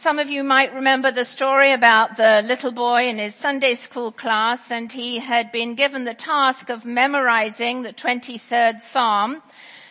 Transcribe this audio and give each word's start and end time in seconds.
Some 0.00 0.18
of 0.18 0.30
you 0.30 0.42
might 0.42 0.72
remember 0.72 1.12
the 1.12 1.26
story 1.26 1.72
about 1.72 2.16
the 2.16 2.40
little 2.46 2.72
boy 2.72 3.06
in 3.06 3.18
his 3.18 3.34
Sunday 3.34 3.74
school 3.74 4.10
class 4.10 4.70
and 4.70 4.90
he 4.90 5.18
had 5.18 5.52
been 5.52 5.74
given 5.74 6.04
the 6.04 6.14
task 6.14 6.70
of 6.70 6.86
memorizing 6.86 7.82
the 7.82 7.92
23rd 7.92 8.80
Psalm. 8.80 9.42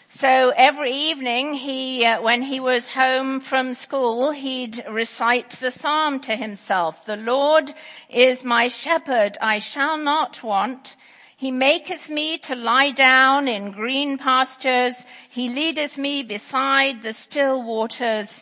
So 0.08 0.52
every 0.58 0.94
evening 0.94 1.54
he, 1.54 2.08
uh, 2.08 2.24
when 2.24 2.42
he 2.42 2.60
was 2.60 2.90
home 2.90 3.40
from 3.40 3.76
school, 3.76 4.32
he'd 4.32 4.84
recite 4.90 5.52
the 5.52 5.70
Psalm 5.70 6.20
to 6.22 6.36
himself. 6.36 7.06
The 7.06 7.16
Lord 7.16 7.72
is 8.10 8.44
my 8.44 8.68
shepherd, 8.68 9.38
I 9.40 9.60
shall 9.60 10.00
not 10.00 10.42
want. 10.42 10.96
He 11.38 11.52
maketh 11.52 12.10
me 12.10 12.40
to 12.40 12.56
lie 12.56 12.90
down 12.90 13.48
in 13.48 13.74
green 13.74 14.18
pastures. 14.18 15.04
He 15.30 15.50
leadeth 15.50 16.00
me 16.00 16.24
beside 16.24 17.04
the 17.04 17.14
still 17.14 17.62
waters. 17.62 18.42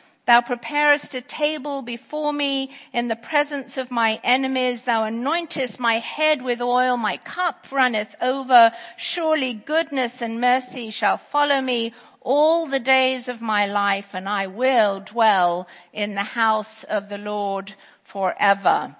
Thou 0.31 0.39
preparest 0.39 1.13
a 1.13 1.19
table 1.19 1.81
before 1.81 2.31
me 2.31 2.69
in 2.93 3.09
the 3.09 3.17
presence 3.17 3.75
of 3.75 3.91
my 3.91 4.17
enemies. 4.23 4.83
Thou 4.83 5.03
anointest 5.03 5.77
my 5.77 5.95
head 5.95 6.41
with 6.41 6.61
oil. 6.61 6.95
My 6.95 7.17
cup 7.17 7.65
runneth 7.69 8.15
over. 8.21 8.71
Surely 8.95 9.53
goodness 9.53 10.21
and 10.21 10.39
mercy 10.39 10.89
shall 10.89 11.17
follow 11.17 11.59
me 11.59 11.91
all 12.21 12.65
the 12.65 12.79
days 12.79 13.27
of 13.27 13.41
my 13.41 13.65
life 13.65 14.13
and 14.13 14.29
I 14.29 14.47
will 14.47 15.01
dwell 15.01 15.67
in 15.91 16.15
the 16.15 16.23
house 16.23 16.85
of 16.85 17.09
the 17.09 17.17
Lord 17.17 17.75
forever. 18.01 18.95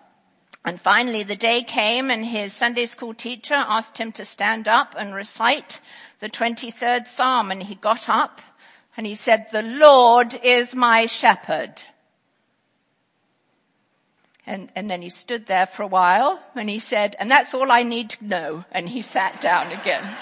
And 0.66 0.81
finally 0.81 1.23
the 1.23 1.38
day 1.38 1.63
came 1.63 2.11
and 2.11 2.25
his 2.25 2.52
Sunday 2.52 2.88
school 2.88 3.13
teacher 3.13 3.56
asked 3.56 3.97
him 3.97 4.11
to 4.11 4.25
stand 4.25 4.67
up 4.67 4.95
and 4.97 5.16
recite 5.16 5.80
the 6.19 6.30
23rd 6.30 7.08
Psalm 7.08 7.52
and 7.52 7.63
he 7.63 7.75
got 7.75 8.09
up 8.09 8.41
and 8.97 9.08
he 9.08 9.16
said, 9.16 9.47
the 9.52 9.61
Lord 9.61 10.34
is 10.44 10.75
my 10.75 11.06
shepherd. 11.06 11.84
And, 14.45 14.70
and 14.75 14.89
then 14.89 15.02
he 15.02 15.09
stood 15.09 15.45
there 15.45 15.67
for 15.67 15.84
a 15.84 15.88
while 15.88 16.42
and 16.56 16.70
he 16.70 16.80
said, 16.80 17.16
and 17.19 17.31
that's 17.31 17.53
all 17.53 17.72
I 17.72 17.84
need 17.84 18.09
to 18.12 18.25
know. 18.25 18.66
And 18.72 18.89
he 18.89 19.02
sat 19.02 19.39
down 19.39 19.72
again. 19.72 20.16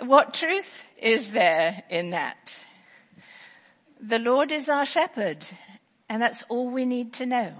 what 0.00 0.34
truth 0.34 0.84
is 1.00 1.32
there 1.32 1.82
in 1.90 2.10
that? 2.10 2.54
The 4.00 4.18
Lord 4.18 4.52
is 4.52 4.68
our 4.68 4.86
shepherd 4.86 5.46
and 6.08 6.22
that's 6.22 6.44
all 6.48 6.70
we 6.70 6.84
need 6.84 7.12
to 7.14 7.26
know. 7.26 7.52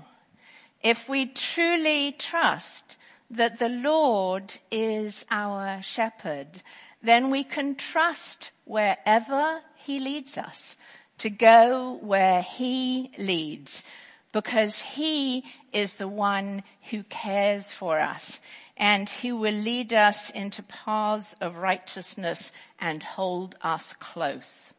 If 0.82 1.08
we 1.08 1.26
truly 1.26 2.12
trust 2.12 2.96
that 3.30 3.58
the 3.58 3.68
Lord 3.68 4.58
is 4.70 5.24
our 5.30 5.82
shepherd, 5.82 6.62
then 7.02 7.30
we 7.30 7.44
can 7.44 7.76
trust 7.76 8.50
wherever 8.64 9.60
he 9.76 9.98
leads 9.98 10.36
us 10.36 10.76
to 11.18 11.30
go 11.30 11.98
where 12.02 12.42
he 12.42 13.10
leads 13.18 13.84
because 14.32 14.80
he 14.80 15.44
is 15.72 15.94
the 15.94 16.08
one 16.08 16.62
who 16.90 17.02
cares 17.04 17.72
for 17.72 18.00
us 18.00 18.40
and 18.76 19.08
who 19.08 19.36
will 19.36 19.54
lead 19.54 19.92
us 19.92 20.30
into 20.30 20.62
paths 20.62 21.34
of 21.40 21.56
righteousness 21.56 22.52
and 22.78 23.02
hold 23.02 23.54
us 23.62 23.94
close. 24.00 24.70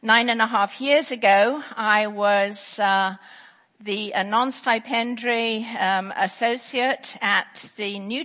Nine 0.00 0.30
and 0.30 0.40
a 0.40 0.46
half 0.46 0.80
years 0.80 1.10
ago, 1.10 1.62
I 1.76 2.06
was 2.06 2.78
uh, 2.78 3.16
the 3.84 4.12
a 4.12 4.22
non-stipendiary 4.22 5.66
um, 5.78 6.12
associate 6.16 7.16
at 7.20 7.72
the 7.76 7.98
New 7.98 8.24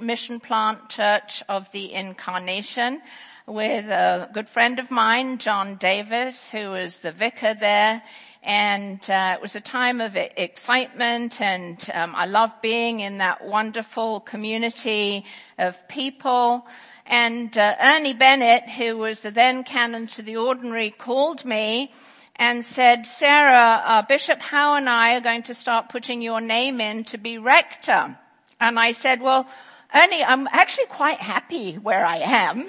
Mission 0.00 0.40
Plant 0.40 0.88
Church 0.88 1.42
of 1.48 1.70
the 1.72 1.92
Incarnation 1.92 3.02
with 3.46 3.84
a 3.86 4.30
good 4.32 4.48
friend 4.48 4.78
of 4.78 4.90
mine, 4.90 5.36
John 5.36 5.76
Davis, 5.76 6.48
who 6.48 6.70
was 6.70 7.00
the 7.00 7.12
vicar 7.12 7.54
there. 7.54 8.02
And 8.42 8.98
uh, 9.10 9.36
it 9.36 9.42
was 9.42 9.56
a 9.56 9.60
time 9.60 10.00
of 10.00 10.16
excitement, 10.16 11.40
and 11.40 11.82
um, 11.94 12.14
I 12.14 12.26
love 12.26 12.50
being 12.62 13.00
in 13.00 13.18
that 13.18 13.44
wonderful 13.44 14.20
community 14.20 15.24
of 15.58 15.76
people. 15.88 16.66
And 17.06 17.56
uh, 17.56 17.74
Ernie 17.80 18.12
Bennett, 18.14 18.68
who 18.68 18.98
was 18.98 19.20
the 19.20 19.30
then 19.30 19.64
canon 19.64 20.06
to 20.08 20.22
the 20.22 20.36
ordinary, 20.36 20.90
called 20.90 21.44
me 21.44 21.92
and 22.36 22.64
said, 22.64 23.06
Sarah, 23.06 23.82
uh, 23.84 24.02
Bishop 24.02 24.40
Howe 24.40 24.76
and 24.76 24.88
I 24.88 25.14
are 25.14 25.20
going 25.20 25.44
to 25.44 25.54
start 25.54 25.88
putting 25.88 26.20
your 26.20 26.40
name 26.40 26.80
in 26.80 27.04
to 27.04 27.18
be 27.18 27.38
rector. 27.38 28.18
And 28.60 28.78
I 28.78 28.92
said, 28.92 29.20
well, 29.20 29.46
Ernie, 29.94 30.24
I'm 30.24 30.48
actually 30.48 30.86
quite 30.86 31.20
happy 31.20 31.74
where 31.74 32.04
I 32.04 32.16
am. 32.18 32.68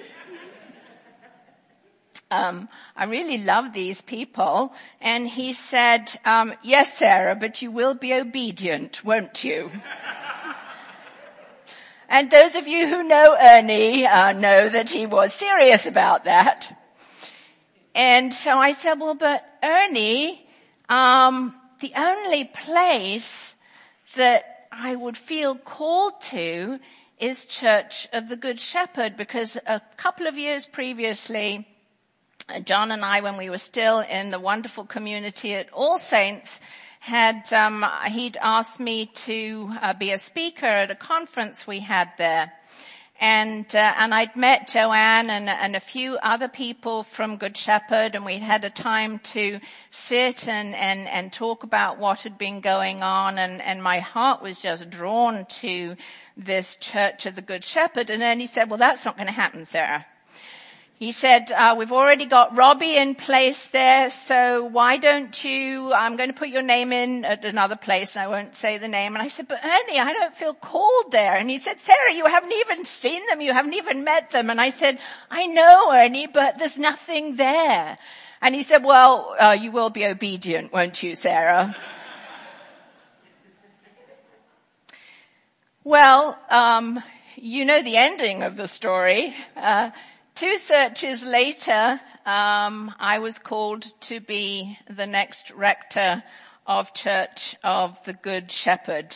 Um, 2.31 2.69
I 2.95 3.05
really 3.05 3.37
love 3.37 3.73
these 3.73 4.01
people. 4.01 4.73
And 4.99 5.27
he 5.27 5.53
said, 5.53 6.19
um, 6.25 6.53
yes, 6.63 6.97
Sarah, 6.97 7.35
but 7.35 7.61
you 7.61 7.71
will 7.71 7.93
be 7.93 8.13
obedient, 8.13 9.03
won't 9.03 9.43
you? 9.43 9.71
and 12.09 12.29
those 12.29 12.55
of 12.55 12.67
you 12.67 12.87
who 12.87 13.03
know 13.03 13.37
Ernie 13.39 14.05
uh, 14.05 14.33
know 14.33 14.69
that 14.69 14.89
he 14.89 15.05
was 15.05 15.33
serious 15.33 15.85
about 15.85 16.25
that. 16.25 16.77
And 17.95 18.33
so 18.33 18.57
I 18.57 18.73
said, 18.73 18.99
well, 18.99 19.15
but 19.15 19.45
Ernie, 19.63 20.45
um, 20.89 21.55
the 21.79 21.93
only 21.95 22.43
place 22.43 23.55
that 24.17 24.67
I 24.69 24.97
would 24.97 25.17
feel 25.17 25.55
called 25.55 26.19
to 26.23 26.79
is 27.17 27.45
Church 27.45 28.09
of 28.11 28.27
the 28.27 28.35
Good 28.35 28.59
Shepherd 28.59 29.15
because 29.15 29.57
a 29.65 29.81
couple 29.95 30.27
of 30.27 30.37
years 30.37 30.65
previously, 30.65 31.65
John 32.65 32.91
and 32.91 33.05
I, 33.05 33.21
when 33.21 33.37
we 33.37 33.49
were 33.49 33.57
still 33.57 34.01
in 34.01 34.29
the 34.29 34.41
wonderful 34.41 34.83
community 34.83 35.55
at 35.55 35.71
All 35.71 35.97
Saints, 35.97 36.59
had 36.99 37.53
um, 37.53 37.85
he'd 38.07 38.37
asked 38.41 38.81
me 38.81 39.05
to 39.05 39.71
uh, 39.81 39.93
be 39.93 40.11
a 40.11 40.19
speaker 40.19 40.65
at 40.65 40.91
a 40.91 40.95
conference 40.95 41.65
we 41.65 41.79
had 41.79 42.09
there 42.17 42.51
and 43.19 43.73
uh, 43.73 43.93
and 43.97 44.13
I'd 44.13 44.35
met 44.35 44.67
Joanne 44.67 45.29
and 45.29 45.49
and 45.49 45.75
a 45.75 45.79
few 45.79 46.17
other 46.17 46.47
people 46.47 47.03
from 47.03 47.37
Good 47.37 47.55
Shepherd, 47.55 48.15
and 48.15 48.25
we'd 48.25 48.41
had 48.41 48.65
a 48.65 48.69
time 48.69 49.19
to 49.19 49.59
sit 49.91 50.47
and 50.47 50.75
and 50.75 51.07
and 51.07 51.31
talk 51.31 51.63
about 51.63 51.97
what 51.97 52.21
had 52.21 52.37
been 52.37 52.59
going 52.59 53.03
on, 53.03 53.37
and 53.37 53.61
and 53.61 53.81
my 53.81 53.99
heart 53.99 54.41
was 54.41 54.59
just 54.59 54.89
drawn 54.89 55.45
to 55.61 55.95
this 56.35 56.75
Church 56.75 57.25
of 57.25 57.35
the 57.35 57.41
Good 57.41 57.63
Shepherd. 57.63 58.09
And 58.09 58.21
then 58.21 58.39
he 58.39 58.47
said, 58.47 58.69
"Well, 58.69 58.79
that's 58.79 59.05
not 59.05 59.15
going 59.15 59.27
to 59.27 59.33
happen, 59.33 59.65
Sarah." 59.65 60.05
He 60.97 61.11
said, 61.11 61.51
uh, 61.51 61.75
we've 61.77 61.91
already 61.91 62.25
got 62.25 62.55
Robbie 62.55 62.95
in 62.95 63.15
place 63.15 63.67
there, 63.71 64.09
so 64.09 64.63
why 64.63 64.95
don't 64.95 65.43
you, 65.43 65.91
I'm 65.91 66.15
going 66.15 66.29
to 66.29 66.35
put 66.35 66.47
your 66.47 66.61
name 66.61 66.93
in 66.93 67.25
at 67.25 67.43
another 67.43 67.75
place 67.75 68.15
and 68.15 68.23
I 68.23 68.29
won't 68.29 68.55
say 68.55 68.77
the 68.77 68.87
name. 68.87 69.13
And 69.13 69.21
I 69.21 69.27
said, 69.27 69.49
but 69.49 69.59
Ernie, 69.61 69.99
I 69.99 70.13
don't 70.13 70.33
feel 70.33 70.53
called 70.53 71.11
there. 71.11 71.35
And 71.35 71.49
he 71.49 71.59
said, 71.59 71.81
Sarah, 71.81 72.13
you 72.13 72.25
haven't 72.25 72.53
even 72.53 72.85
seen 72.85 73.25
them. 73.27 73.41
You 73.41 73.51
haven't 73.51 73.73
even 73.73 74.05
met 74.05 74.29
them. 74.29 74.49
And 74.49 74.61
I 74.61 74.69
said, 74.69 74.99
I 75.29 75.47
know 75.47 75.93
Ernie, 75.93 76.27
but 76.27 76.59
there's 76.59 76.77
nothing 76.77 77.35
there. 77.35 77.97
And 78.41 78.55
he 78.55 78.63
said, 78.63 78.85
well, 78.85 79.35
uh, 79.37 79.57
you 79.59 79.73
will 79.73 79.89
be 79.89 80.05
obedient, 80.05 80.71
won't 80.71 81.03
you, 81.03 81.15
Sarah? 81.15 81.75
well, 85.83 86.39
um, 86.49 87.03
you 87.35 87.65
know 87.65 87.83
the 87.83 87.97
ending 87.97 88.43
of 88.43 88.55
the 88.55 88.69
story. 88.69 89.35
Uh, 89.57 89.89
Two 90.35 90.57
searches 90.57 91.23
later, 91.23 92.01
um, 92.25 92.93
I 92.99 93.19
was 93.19 93.39
called 93.39 93.85
to 94.01 94.19
be 94.19 94.77
the 94.89 95.07
next 95.07 95.49
rector 95.51 96.23
of 96.67 96.93
Church 96.93 97.55
of 97.63 98.03
the 98.03 98.11
Good 98.11 98.51
Shepherd. 98.51 99.15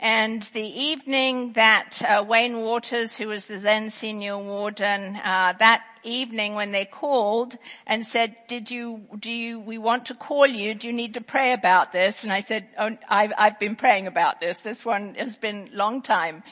And 0.00 0.42
the 0.42 0.66
evening 0.66 1.52
that 1.52 2.02
uh, 2.02 2.24
Wayne 2.26 2.62
Waters, 2.62 3.16
who 3.16 3.28
was 3.28 3.46
the 3.46 3.58
then 3.58 3.90
senior 3.90 4.36
warden, 4.38 5.14
uh, 5.14 5.54
that 5.60 5.84
evening 6.02 6.56
when 6.56 6.72
they 6.72 6.84
called 6.84 7.56
and 7.86 8.04
said, 8.04 8.34
"Did 8.48 8.68
you? 8.68 9.02
Do 9.20 9.30
you? 9.30 9.60
We 9.60 9.78
want 9.78 10.06
to 10.06 10.14
call 10.14 10.48
you. 10.48 10.74
Do 10.74 10.88
you 10.88 10.92
need 10.92 11.14
to 11.14 11.20
pray 11.20 11.52
about 11.52 11.92
this?" 11.92 12.24
And 12.24 12.32
I 12.32 12.40
said, 12.40 12.66
oh, 12.76 12.98
I've, 13.08 13.32
"I've 13.38 13.60
been 13.60 13.76
praying 13.76 14.08
about 14.08 14.40
this. 14.40 14.58
This 14.58 14.84
one 14.84 15.14
has 15.14 15.36
been 15.36 15.68
a 15.72 15.76
long 15.76 16.02
time 16.02 16.42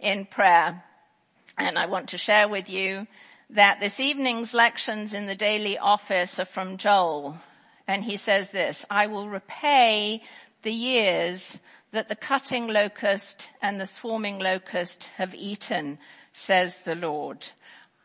in 0.00 0.26
prayer, 0.26 0.82
and 1.56 1.78
I 1.78 1.86
want 1.86 2.08
to 2.08 2.18
share 2.18 2.48
with 2.48 2.68
you." 2.68 3.06
That 3.52 3.80
this 3.80 3.98
evening's 3.98 4.54
lections 4.54 5.12
in 5.12 5.26
the 5.26 5.34
daily 5.34 5.76
office 5.76 6.38
are 6.38 6.44
from 6.44 6.76
Joel. 6.76 7.38
And 7.86 8.04
he 8.04 8.16
says 8.16 8.50
this, 8.50 8.86
I 8.88 9.08
will 9.08 9.28
repay 9.28 10.22
the 10.62 10.72
years 10.72 11.58
that 11.90 12.08
the 12.08 12.16
cutting 12.16 12.68
locust 12.68 13.48
and 13.60 13.80
the 13.80 13.86
swarming 13.86 14.38
locust 14.38 15.04
have 15.16 15.34
eaten, 15.34 15.98
says 16.32 16.80
the 16.80 16.94
Lord. 16.94 17.48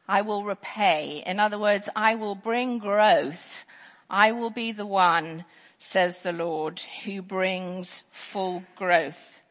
I 0.08 0.22
will 0.22 0.44
repay. 0.44 1.24
In 1.26 1.40
other 1.40 1.60
words, 1.60 1.90
I 1.96 2.16
will 2.16 2.36
bring 2.36 2.80
growth. 2.80 3.66
I 4.10 4.32
will 4.32 4.50
be 4.50 4.72
the 4.72 4.88
one, 4.88 5.46
says 5.78 6.20
the 6.20 6.32
Lord, 6.32 6.82
who 7.04 7.22
brings 7.22 8.02
full 8.12 8.64
growth 8.76 9.42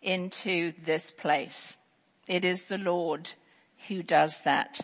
into 0.00 0.72
this 0.84 1.10
place. 1.10 1.76
It 2.28 2.44
is 2.44 2.66
the 2.66 2.78
Lord 2.78 3.32
who 3.88 4.04
does 4.04 4.40
that. 4.42 4.80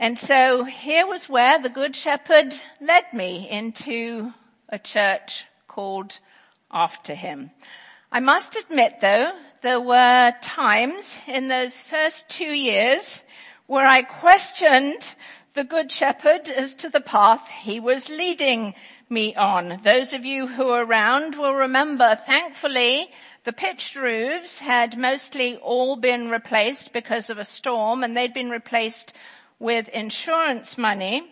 And 0.00 0.18
so 0.18 0.64
here 0.64 1.06
was 1.06 1.28
where 1.28 1.60
the 1.60 1.68
Good 1.68 1.94
Shepherd 1.94 2.54
led 2.80 3.04
me 3.12 3.48
into 3.48 4.32
a 4.68 4.78
church 4.78 5.44
called 5.68 6.18
after 6.70 7.14
him. 7.14 7.52
I 8.10 8.20
must 8.20 8.56
admit 8.56 9.00
though, 9.00 9.32
there 9.62 9.80
were 9.80 10.34
times 10.42 11.04
in 11.28 11.48
those 11.48 11.80
first 11.80 12.28
two 12.28 12.52
years 12.52 13.22
where 13.66 13.86
I 13.86 14.02
questioned 14.02 15.14
the 15.54 15.64
Good 15.64 15.92
Shepherd 15.92 16.48
as 16.48 16.74
to 16.76 16.90
the 16.90 17.00
path 17.00 17.48
he 17.48 17.78
was 17.78 18.08
leading 18.08 18.74
me 19.08 19.34
on. 19.36 19.80
Those 19.84 20.12
of 20.12 20.24
you 20.24 20.48
who 20.48 20.70
are 20.70 20.84
around 20.84 21.36
will 21.36 21.54
remember, 21.54 22.18
thankfully, 22.26 23.10
the 23.44 23.52
pitched 23.52 23.94
roofs 23.94 24.58
had 24.58 24.98
mostly 24.98 25.56
all 25.56 25.94
been 25.94 26.30
replaced 26.30 26.92
because 26.92 27.30
of 27.30 27.38
a 27.38 27.44
storm 27.44 28.02
and 28.02 28.16
they'd 28.16 28.34
been 28.34 28.50
replaced 28.50 29.12
with 29.64 29.88
insurance 29.88 30.76
money. 30.76 31.26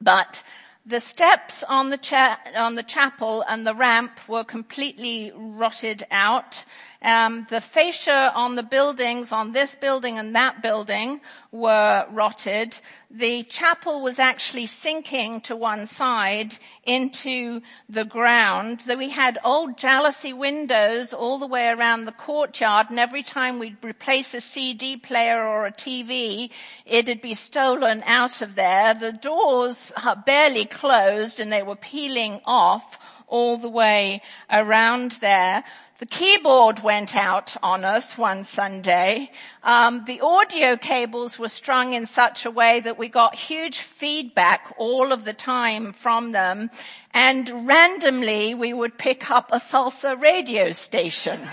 But 0.00 0.44
the 0.86 1.00
steps 1.00 1.64
on 1.64 1.90
the, 1.90 1.98
cha- 1.98 2.38
on 2.56 2.76
the 2.76 2.84
chapel 2.84 3.44
and 3.48 3.66
the 3.66 3.74
ramp 3.74 4.28
were 4.28 4.44
completely 4.44 5.32
rotted 5.34 6.06
out. 6.12 6.64
Um, 7.02 7.48
the 7.50 7.60
fascia 7.60 8.32
on 8.34 8.54
the 8.54 8.62
buildings, 8.62 9.32
on 9.32 9.52
this 9.52 9.74
building 9.74 10.18
and 10.18 10.34
that 10.36 10.62
building, 10.62 11.20
were 11.50 12.06
rotted. 12.10 12.78
The 13.10 13.42
chapel 13.42 14.02
was 14.02 14.18
actually 14.18 14.66
sinking 14.66 15.42
to 15.42 15.56
one 15.56 15.86
side 15.86 16.56
into 16.84 17.60
the 17.88 18.04
ground. 18.04 18.84
we 18.86 19.10
had 19.10 19.38
old 19.44 19.76
jalousie 19.76 20.36
windows 20.36 21.12
all 21.12 21.38
the 21.38 21.46
way 21.46 21.68
around 21.68 22.04
the 22.04 22.12
courtyard 22.12 22.86
and 22.88 22.98
every 22.98 23.22
time 23.22 23.58
we'd 23.58 23.84
replace 23.84 24.32
a 24.32 24.40
CD 24.40 24.96
player 24.96 25.44
or 25.44 25.66
a 25.66 25.72
TV, 25.72 26.50
it'd 26.86 27.20
be 27.20 27.34
stolen 27.34 28.02
out 28.06 28.40
of 28.40 28.54
there. 28.54 28.94
The 28.94 29.12
doors 29.12 29.92
barely 30.24 30.64
closed 30.64 31.40
and 31.40 31.52
they 31.52 31.62
were 31.62 31.76
peeling 31.76 32.40
off 32.46 32.98
all 33.32 33.56
the 33.56 33.68
way 33.68 34.20
around 34.50 35.12
there. 35.22 35.64
The 35.98 36.06
keyboard 36.06 36.82
went 36.82 37.16
out 37.16 37.56
on 37.62 37.84
us 37.84 38.18
one 38.18 38.44
Sunday. 38.44 39.30
Um, 39.62 40.04
the 40.04 40.20
audio 40.20 40.76
cables 40.76 41.38
were 41.38 41.48
strung 41.48 41.94
in 41.94 42.06
such 42.06 42.44
a 42.44 42.50
way 42.50 42.80
that 42.80 42.98
we 42.98 43.08
got 43.08 43.34
huge 43.34 43.78
feedback 43.78 44.74
all 44.76 45.12
of 45.12 45.24
the 45.24 45.32
time 45.32 45.92
from 45.92 46.32
them, 46.32 46.70
and 47.14 47.66
randomly 47.66 48.54
we 48.54 48.72
would 48.72 48.98
pick 48.98 49.30
up 49.30 49.48
a 49.50 49.60
salsa 49.60 50.20
radio 50.20 50.72
station. 50.72 51.48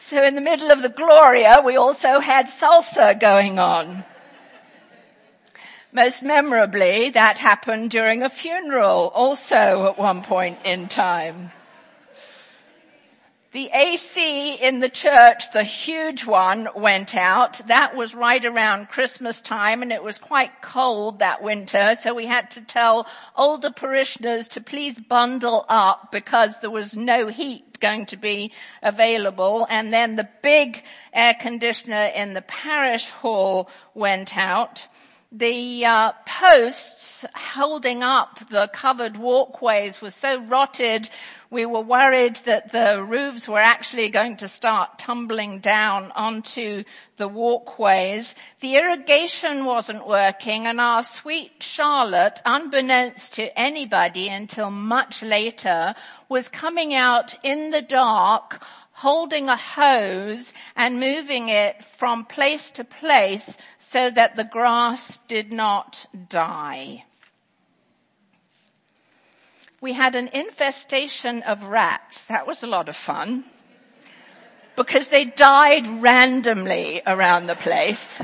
So 0.00 0.22
in 0.22 0.36
the 0.36 0.40
middle 0.40 0.70
of 0.70 0.82
the 0.82 0.88
Gloria, 0.88 1.62
we 1.64 1.76
also 1.76 2.20
had 2.20 2.46
salsa 2.46 3.18
going 3.18 3.58
on. 3.58 4.04
Most 5.96 6.22
memorably, 6.22 7.08
that 7.08 7.38
happened 7.38 7.90
during 7.90 8.22
a 8.22 8.28
funeral 8.28 9.10
also 9.14 9.86
at 9.86 9.96
one 9.96 10.22
point 10.22 10.58
in 10.66 10.88
time. 10.88 11.52
The 13.52 13.70
AC 13.72 14.56
in 14.56 14.80
the 14.80 14.90
church, 14.90 15.50
the 15.54 15.64
huge 15.64 16.26
one, 16.26 16.68
went 16.76 17.14
out. 17.16 17.66
That 17.68 17.96
was 17.96 18.14
right 18.14 18.44
around 18.44 18.90
Christmas 18.90 19.40
time 19.40 19.80
and 19.80 19.90
it 19.90 20.02
was 20.02 20.18
quite 20.18 20.60
cold 20.60 21.20
that 21.20 21.42
winter, 21.42 21.96
so 22.02 22.12
we 22.12 22.26
had 22.26 22.50
to 22.50 22.60
tell 22.60 23.06
older 23.34 23.70
parishioners 23.70 24.48
to 24.48 24.60
please 24.60 25.00
bundle 25.00 25.64
up 25.66 26.12
because 26.12 26.60
there 26.60 26.68
was 26.68 26.94
no 26.94 27.28
heat 27.28 27.80
going 27.80 28.04
to 28.06 28.18
be 28.18 28.52
available. 28.82 29.66
And 29.70 29.94
then 29.94 30.16
the 30.16 30.28
big 30.42 30.84
air 31.14 31.32
conditioner 31.40 32.10
in 32.14 32.34
the 32.34 32.42
parish 32.42 33.08
hall 33.08 33.70
went 33.94 34.36
out 34.36 34.88
the 35.32 35.84
uh, 35.84 36.12
posts 36.24 37.24
holding 37.34 38.02
up 38.02 38.38
the 38.50 38.68
covered 38.72 39.16
walkways 39.16 40.00
were 40.00 40.10
so 40.10 40.40
rotted 40.42 41.10
we 41.50 41.64
were 41.64 41.80
worried 41.80 42.36
that 42.44 42.72
the 42.72 43.02
roofs 43.02 43.46
were 43.46 43.60
actually 43.60 44.08
going 44.08 44.36
to 44.38 44.48
start 44.48 44.98
tumbling 44.98 45.60
down 45.60 46.10
onto 46.12 46.82
the 47.18 47.28
walkways. 47.28 48.34
The 48.60 48.74
irrigation 48.74 49.64
wasn't 49.64 50.08
working 50.08 50.66
and 50.66 50.80
our 50.80 51.04
sweet 51.04 51.62
Charlotte, 51.62 52.40
unbeknownst 52.44 53.34
to 53.34 53.56
anybody 53.58 54.28
until 54.28 54.70
much 54.70 55.22
later, 55.22 55.94
was 56.28 56.48
coming 56.48 56.94
out 56.94 57.36
in 57.44 57.70
the 57.70 57.82
dark 57.82 58.60
holding 58.96 59.48
a 59.50 59.56
hose 59.56 60.54
and 60.74 60.98
moving 60.98 61.50
it 61.50 61.84
from 61.98 62.24
place 62.24 62.70
to 62.70 62.82
place 62.82 63.56
so 63.78 64.10
that 64.10 64.36
the 64.36 64.44
grass 64.44 65.20
did 65.28 65.52
not 65.52 66.06
die. 66.30 67.04
We 69.82 69.92
had 69.92 70.16
an 70.16 70.28
infestation 70.28 71.42
of 71.42 71.62
rats. 71.62 72.22
That 72.24 72.46
was 72.46 72.62
a 72.62 72.66
lot 72.66 72.88
of 72.88 72.96
fun 72.96 73.44
because 74.76 75.08
they 75.08 75.26
died 75.26 75.86
randomly 76.02 77.02
around 77.06 77.46
the 77.46 77.56
place. 77.56 78.20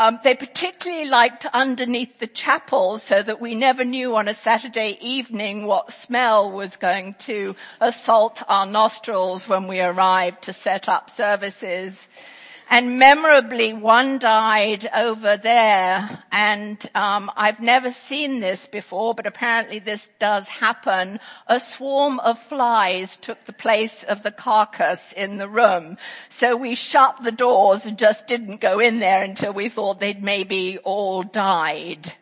Um, 0.00 0.18
they 0.24 0.34
particularly 0.34 1.10
liked 1.10 1.44
underneath 1.44 2.20
the 2.20 2.26
chapel 2.26 2.98
so 2.98 3.22
that 3.22 3.38
we 3.38 3.54
never 3.54 3.84
knew 3.84 4.16
on 4.16 4.28
a 4.28 4.32
Saturday 4.32 4.96
evening 4.98 5.66
what 5.66 5.92
smell 5.92 6.50
was 6.50 6.76
going 6.76 7.16
to 7.26 7.54
assault 7.82 8.42
our 8.48 8.64
nostrils 8.64 9.46
when 9.46 9.66
we 9.66 9.78
arrived 9.78 10.44
to 10.44 10.54
set 10.54 10.88
up 10.88 11.10
services. 11.10 12.08
And 12.72 13.00
memorably, 13.00 13.72
one 13.72 14.20
died 14.20 14.88
over 14.94 15.36
there, 15.36 16.22
and 16.30 16.90
um, 16.94 17.28
I've 17.36 17.58
never 17.58 17.90
seen 17.90 18.38
this 18.38 18.68
before, 18.68 19.12
but 19.12 19.26
apparently 19.26 19.80
this 19.80 20.08
does 20.20 20.46
happen. 20.46 21.18
A 21.48 21.58
swarm 21.58 22.20
of 22.20 22.38
flies 22.38 23.16
took 23.16 23.44
the 23.44 23.52
place 23.52 24.04
of 24.04 24.22
the 24.22 24.30
carcass 24.30 25.12
in 25.12 25.36
the 25.36 25.48
room, 25.48 25.98
so 26.28 26.54
we 26.54 26.76
shut 26.76 27.24
the 27.24 27.32
doors 27.32 27.86
and 27.86 27.98
just 27.98 28.28
didn't 28.28 28.60
go 28.60 28.78
in 28.78 29.00
there 29.00 29.24
until 29.24 29.52
we 29.52 29.68
thought 29.68 29.98
they'd 29.98 30.22
maybe 30.22 30.78
all 30.78 31.24
died. 31.24 32.14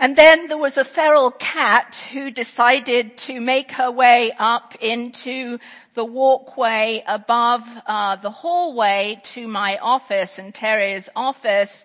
And 0.00 0.16
then 0.16 0.48
there 0.48 0.56
was 0.56 0.78
a 0.78 0.84
feral 0.84 1.30
cat 1.30 2.02
who 2.10 2.30
decided 2.30 3.18
to 3.18 3.38
make 3.38 3.72
her 3.72 3.90
way 3.90 4.32
up 4.38 4.74
into 4.80 5.58
the 5.92 6.06
walkway 6.06 7.04
above 7.06 7.62
uh, 7.86 8.16
the 8.16 8.30
hallway 8.30 9.18
to 9.34 9.46
my 9.46 9.76
office 9.76 10.38
and 10.38 10.54
Terry's 10.54 11.06
office. 11.14 11.84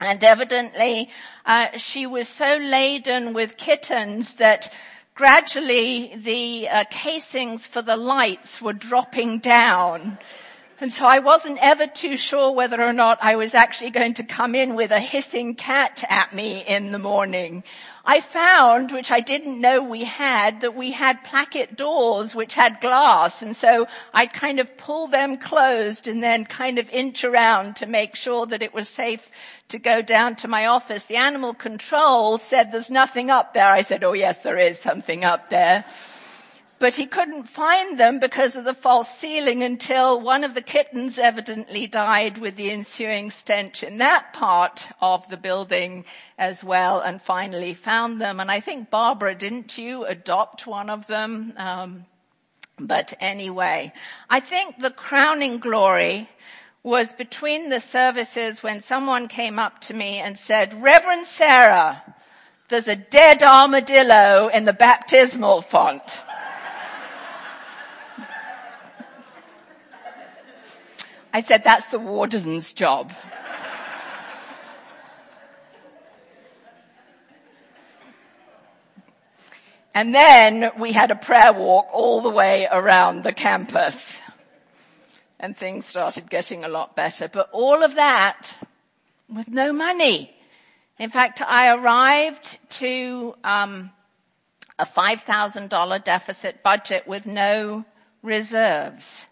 And 0.00 0.24
evidently, 0.24 1.10
uh, 1.44 1.76
she 1.76 2.06
was 2.06 2.28
so 2.28 2.56
laden 2.56 3.34
with 3.34 3.58
kittens 3.58 4.36
that 4.36 4.72
gradually 5.14 6.14
the 6.16 6.70
uh, 6.70 6.84
casings 6.90 7.66
for 7.66 7.82
the 7.82 7.98
lights 7.98 8.62
were 8.62 8.72
dropping 8.72 9.40
down. 9.40 10.16
And 10.80 10.92
so 10.92 11.06
I 11.06 11.20
wasn't 11.20 11.58
ever 11.62 11.86
too 11.86 12.16
sure 12.16 12.50
whether 12.50 12.82
or 12.82 12.92
not 12.92 13.18
I 13.22 13.36
was 13.36 13.54
actually 13.54 13.90
going 13.90 14.14
to 14.14 14.24
come 14.24 14.56
in 14.56 14.74
with 14.74 14.90
a 14.90 14.98
hissing 14.98 15.54
cat 15.54 16.02
at 16.08 16.34
me 16.34 16.64
in 16.66 16.90
the 16.90 16.98
morning. 16.98 17.62
I 18.04 18.20
found, 18.20 18.90
which 18.90 19.10
I 19.10 19.20
didn't 19.20 19.60
know 19.60 19.82
we 19.82 20.04
had, 20.04 20.60
that 20.60 20.74
we 20.74 20.90
had 20.90 21.24
placket 21.24 21.76
doors 21.76 22.34
which 22.34 22.54
had 22.54 22.80
glass 22.80 23.40
and 23.40 23.56
so 23.56 23.86
I'd 24.12 24.32
kind 24.32 24.58
of 24.58 24.76
pull 24.76 25.06
them 25.06 25.38
closed 25.38 26.06
and 26.08 26.22
then 26.22 26.44
kind 26.44 26.78
of 26.78 26.90
inch 26.90 27.24
around 27.24 27.76
to 27.76 27.86
make 27.86 28.16
sure 28.16 28.44
that 28.46 28.62
it 28.62 28.74
was 28.74 28.88
safe 28.88 29.30
to 29.68 29.78
go 29.78 30.02
down 30.02 30.36
to 30.36 30.48
my 30.48 30.66
office. 30.66 31.04
The 31.04 31.16
animal 31.16 31.54
control 31.54 32.36
said 32.38 32.72
there's 32.72 32.90
nothing 32.90 33.30
up 33.30 33.54
there. 33.54 33.70
I 33.70 33.82
said, 33.82 34.04
oh 34.04 34.12
yes, 34.12 34.38
there 34.38 34.58
is 34.58 34.78
something 34.78 35.24
up 35.24 35.50
there 35.50 35.84
but 36.78 36.94
he 36.94 37.06
couldn't 37.06 37.44
find 37.48 37.98
them 37.98 38.18
because 38.18 38.56
of 38.56 38.64
the 38.64 38.74
false 38.74 39.08
ceiling 39.08 39.62
until 39.62 40.20
one 40.20 40.44
of 40.44 40.54
the 40.54 40.62
kittens 40.62 41.18
evidently 41.18 41.86
died 41.86 42.38
with 42.38 42.56
the 42.56 42.70
ensuing 42.70 43.30
stench 43.30 43.82
in 43.82 43.98
that 43.98 44.32
part 44.32 44.88
of 45.00 45.28
the 45.28 45.36
building 45.36 46.04
as 46.36 46.64
well 46.64 47.00
and 47.00 47.22
finally 47.22 47.74
found 47.74 48.20
them. 48.20 48.40
And 48.40 48.50
I 48.50 48.60
think 48.60 48.90
Barbara, 48.90 49.34
didn't 49.34 49.78
you 49.78 50.04
adopt 50.04 50.66
one 50.66 50.90
of 50.90 51.06
them? 51.06 51.52
Um, 51.56 52.06
but 52.78 53.14
anyway, 53.20 53.92
I 54.28 54.40
think 54.40 54.78
the 54.78 54.90
crowning 54.90 55.58
glory 55.58 56.28
was 56.82 57.12
between 57.12 57.70
the 57.70 57.80
services 57.80 58.62
when 58.62 58.80
someone 58.80 59.28
came 59.28 59.58
up 59.58 59.80
to 59.80 59.94
me 59.94 60.18
and 60.18 60.36
said, 60.36 60.82
Reverend 60.82 61.26
Sarah, 61.26 62.02
there's 62.68 62.88
a 62.88 62.96
dead 62.96 63.42
armadillo 63.42 64.48
in 64.48 64.64
the 64.64 64.72
baptismal 64.72 65.62
font. 65.62 66.20
I 71.34 71.40
said, 71.40 71.64
that's 71.64 71.88
the 71.88 71.98
warden's 71.98 72.72
job. 72.74 73.12
And 79.92 80.14
then 80.14 80.70
we 80.78 80.92
had 80.92 81.10
a 81.10 81.16
prayer 81.16 81.52
walk 81.52 81.88
all 81.92 82.20
the 82.20 82.30
way 82.30 82.68
around 82.70 83.24
the 83.24 83.32
campus. 83.32 84.16
And 85.40 85.56
things 85.56 85.86
started 85.86 86.30
getting 86.30 86.62
a 86.62 86.68
lot 86.68 86.94
better. 86.94 87.26
But 87.26 87.50
all 87.50 87.82
of 87.82 87.96
that 87.96 88.56
with 89.28 89.48
no 89.48 89.72
money. 89.72 90.36
In 91.00 91.10
fact, 91.10 91.42
I 91.42 91.74
arrived 91.74 92.58
to 92.78 93.34
um, 93.42 93.90
a 94.78 94.86
$5,000 94.86 96.04
deficit 96.04 96.62
budget 96.62 97.08
with 97.08 97.26
no 97.26 97.84
reserves. 98.22 99.26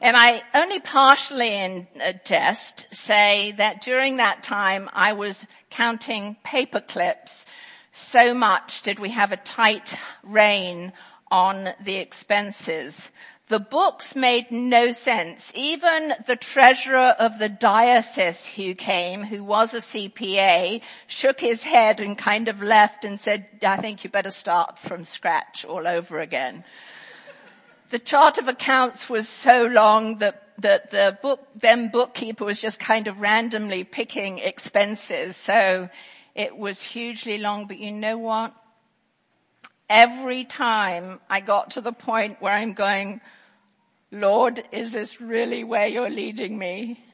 And 0.00 0.16
I 0.16 0.42
only 0.54 0.80
partially 0.80 1.54
in 1.54 1.86
uh, 2.00 2.12
jest 2.24 2.86
say 2.90 3.52
that 3.52 3.82
during 3.82 4.18
that 4.18 4.42
time 4.42 4.90
I 4.92 5.14
was 5.14 5.46
counting 5.70 6.36
paper 6.44 6.80
clips 6.80 7.44
so 7.92 8.34
much 8.34 8.82
did 8.82 8.98
we 8.98 9.10
have 9.10 9.32
a 9.32 9.38
tight 9.38 9.98
rein 10.22 10.92
on 11.30 11.70
the 11.82 11.96
expenses. 11.96 13.10
The 13.48 13.58
books 13.58 14.14
made 14.14 14.50
no 14.50 14.92
sense. 14.92 15.50
Even 15.54 16.12
the 16.26 16.36
treasurer 16.36 17.14
of 17.18 17.38
the 17.38 17.48
diocese 17.48 18.44
who 18.44 18.74
came, 18.74 19.22
who 19.22 19.42
was 19.42 19.72
a 19.72 19.78
CPA, 19.78 20.82
shook 21.06 21.40
his 21.40 21.62
head 21.62 22.00
and 22.00 22.18
kind 22.18 22.48
of 22.48 22.60
left 22.60 23.04
and 23.04 23.18
said, 23.18 23.46
I 23.64 23.76
think 23.76 24.04
you 24.04 24.10
better 24.10 24.30
start 24.30 24.78
from 24.78 25.04
scratch 25.04 25.64
all 25.64 25.86
over 25.86 26.20
again. 26.20 26.64
The 27.90 27.98
chart 27.98 28.38
of 28.38 28.48
accounts 28.48 29.08
was 29.08 29.28
so 29.28 29.66
long 29.66 30.18
that 30.18 30.46
that 30.58 30.90
the 30.90 31.18
book, 31.20 31.46
then 31.54 31.90
bookkeeper 31.90 32.44
was 32.44 32.60
just 32.60 32.78
kind 32.78 33.08
of 33.08 33.20
randomly 33.20 33.84
picking 33.84 34.38
expenses. 34.38 35.36
So 35.36 35.88
it 36.34 36.56
was 36.56 36.80
hugely 36.80 37.38
long, 37.38 37.66
but 37.66 37.78
you 37.78 37.92
know 37.92 38.18
what? 38.18 38.54
Every 39.88 40.44
time 40.44 41.20
I 41.30 41.40
got 41.40 41.72
to 41.72 41.80
the 41.80 41.92
point 41.92 42.40
where 42.40 42.52
I'm 42.52 42.72
going, 42.72 43.20
Lord, 44.10 44.64
is 44.72 44.92
this 44.92 45.20
really 45.20 45.62
where 45.62 45.86
you're 45.86 46.10
leading 46.10 46.58
me? 46.58 47.04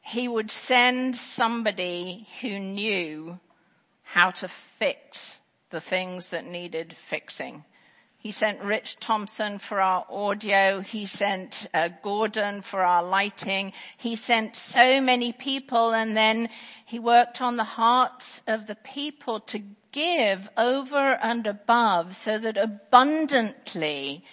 He 0.00 0.26
would 0.26 0.50
send 0.50 1.16
somebody 1.16 2.26
who 2.40 2.58
knew 2.58 3.38
how 4.02 4.30
to 4.32 4.48
fix 4.48 5.38
the 5.70 5.80
things 5.80 6.28
that 6.28 6.44
needed 6.44 6.94
fixing. 6.98 7.64
He 8.22 8.30
sent 8.30 8.62
Rich 8.62 8.98
Thompson 9.00 9.58
for 9.58 9.80
our 9.80 10.06
audio. 10.08 10.78
He 10.80 11.06
sent 11.06 11.66
uh, 11.74 11.88
Gordon 12.04 12.62
for 12.62 12.84
our 12.84 13.02
lighting. 13.02 13.72
He 13.96 14.14
sent 14.14 14.54
so 14.54 15.00
many 15.00 15.32
people 15.32 15.92
and 15.92 16.16
then 16.16 16.48
he 16.86 17.00
worked 17.00 17.42
on 17.42 17.56
the 17.56 17.64
hearts 17.64 18.40
of 18.46 18.68
the 18.68 18.76
people 18.76 19.40
to 19.40 19.62
give 19.90 20.48
over 20.56 21.14
and 21.14 21.48
above 21.48 22.14
so 22.14 22.38
that 22.38 22.56
abundantly 22.56 24.24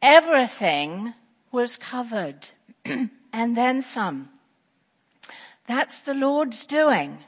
everything 0.00 1.12
was 1.50 1.76
covered 1.78 2.50
and 3.32 3.56
then 3.56 3.82
some. 3.82 4.28
That's 5.66 5.98
the 5.98 6.14
Lord's 6.14 6.64
doing. 6.64 7.18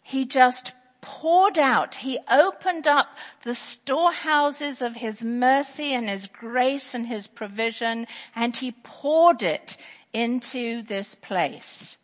He 0.00 0.26
just 0.26 0.74
poured 1.02 1.58
out. 1.58 1.96
He 1.96 2.18
opened 2.30 2.86
up 2.86 3.18
the 3.44 3.54
storehouses 3.54 4.80
of 4.80 4.94
his 4.94 5.22
mercy 5.22 5.92
and 5.92 6.08
his 6.08 6.26
grace 6.26 6.94
and 6.94 7.06
his 7.06 7.26
provision 7.26 8.06
and 8.34 8.56
he 8.56 8.72
poured 8.82 9.42
it 9.42 9.76
into 10.12 10.82
this 10.82 11.14
place. 11.16 11.98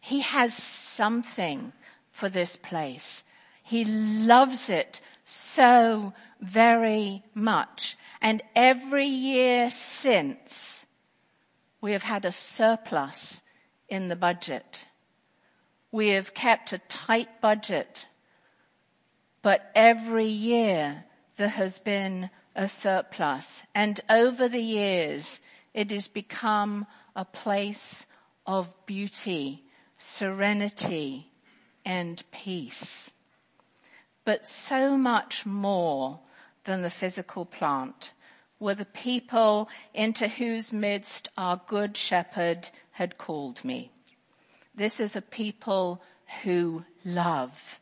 He 0.00 0.20
has 0.20 0.54
something 0.54 1.72
for 2.10 2.28
this 2.28 2.56
place. 2.56 3.22
He 3.62 3.84
loves 3.84 4.68
it 4.68 5.00
so 5.24 6.12
very 6.40 7.22
much. 7.34 7.96
And 8.20 8.42
every 8.56 9.06
year 9.06 9.70
since, 9.70 10.86
we 11.80 11.92
have 11.92 12.02
had 12.02 12.24
a 12.24 12.32
surplus 12.32 13.42
in 13.88 14.08
the 14.08 14.16
budget. 14.16 14.86
We 15.92 16.08
have 16.10 16.34
kept 16.34 16.72
a 16.72 16.78
tight 16.88 17.40
budget 17.40 18.06
but 19.42 19.70
every 19.74 20.26
year 20.26 21.04
there 21.36 21.48
has 21.48 21.78
been 21.78 22.30
a 22.54 22.68
surplus 22.68 23.62
and 23.74 24.00
over 24.08 24.48
the 24.48 24.60
years 24.60 25.40
it 25.72 25.90
has 25.90 26.08
become 26.08 26.86
a 27.14 27.24
place 27.24 28.06
of 28.46 28.68
beauty, 28.86 29.64
serenity 29.98 31.30
and 31.84 32.22
peace. 32.30 33.10
But 34.24 34.46
so 34.46 34.96
much 34.96 35.46
more 35.46 36.20
than 36.64 36.82
the 36.82 36.90
physical 36.90 37.44
plant 37.44 38.12
were 38.58 38.74
the 38.74 38.84
people 38.84 39.68
into 39.94 40.28
whose 40.28 40.72
midst 40.72 41.28
our 41.36 41.60
good 41.66 41.96
shepherd 41.96 42.68
had 42.92 43.16
called 43.16 43.64
me. 43.64 43.90
This 44.74 45.00
is 45.00 45.16
a 45.16 45.22
people 45.22 46.02
who 46.42 46.84
love 47.04 47.78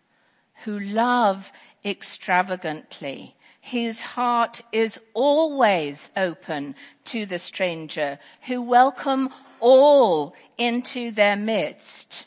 who 0.65 0.79
love 0.79 1.53
extravagantly, 1.85 3.37
whose 3.71 4.01
heart 4.01 4.63
is 4.73 4.99
always 5.15 6.11
open 6.17 6.75
to 7.05 7.27
the 7.27 7.39
stranger, 7.39 8.19
who 8.47 8.63
welcome 8.63 9.31
all 9.61 10.35
into 10.57 11.11
their 11.11 11.37
midst. 11.37 12.27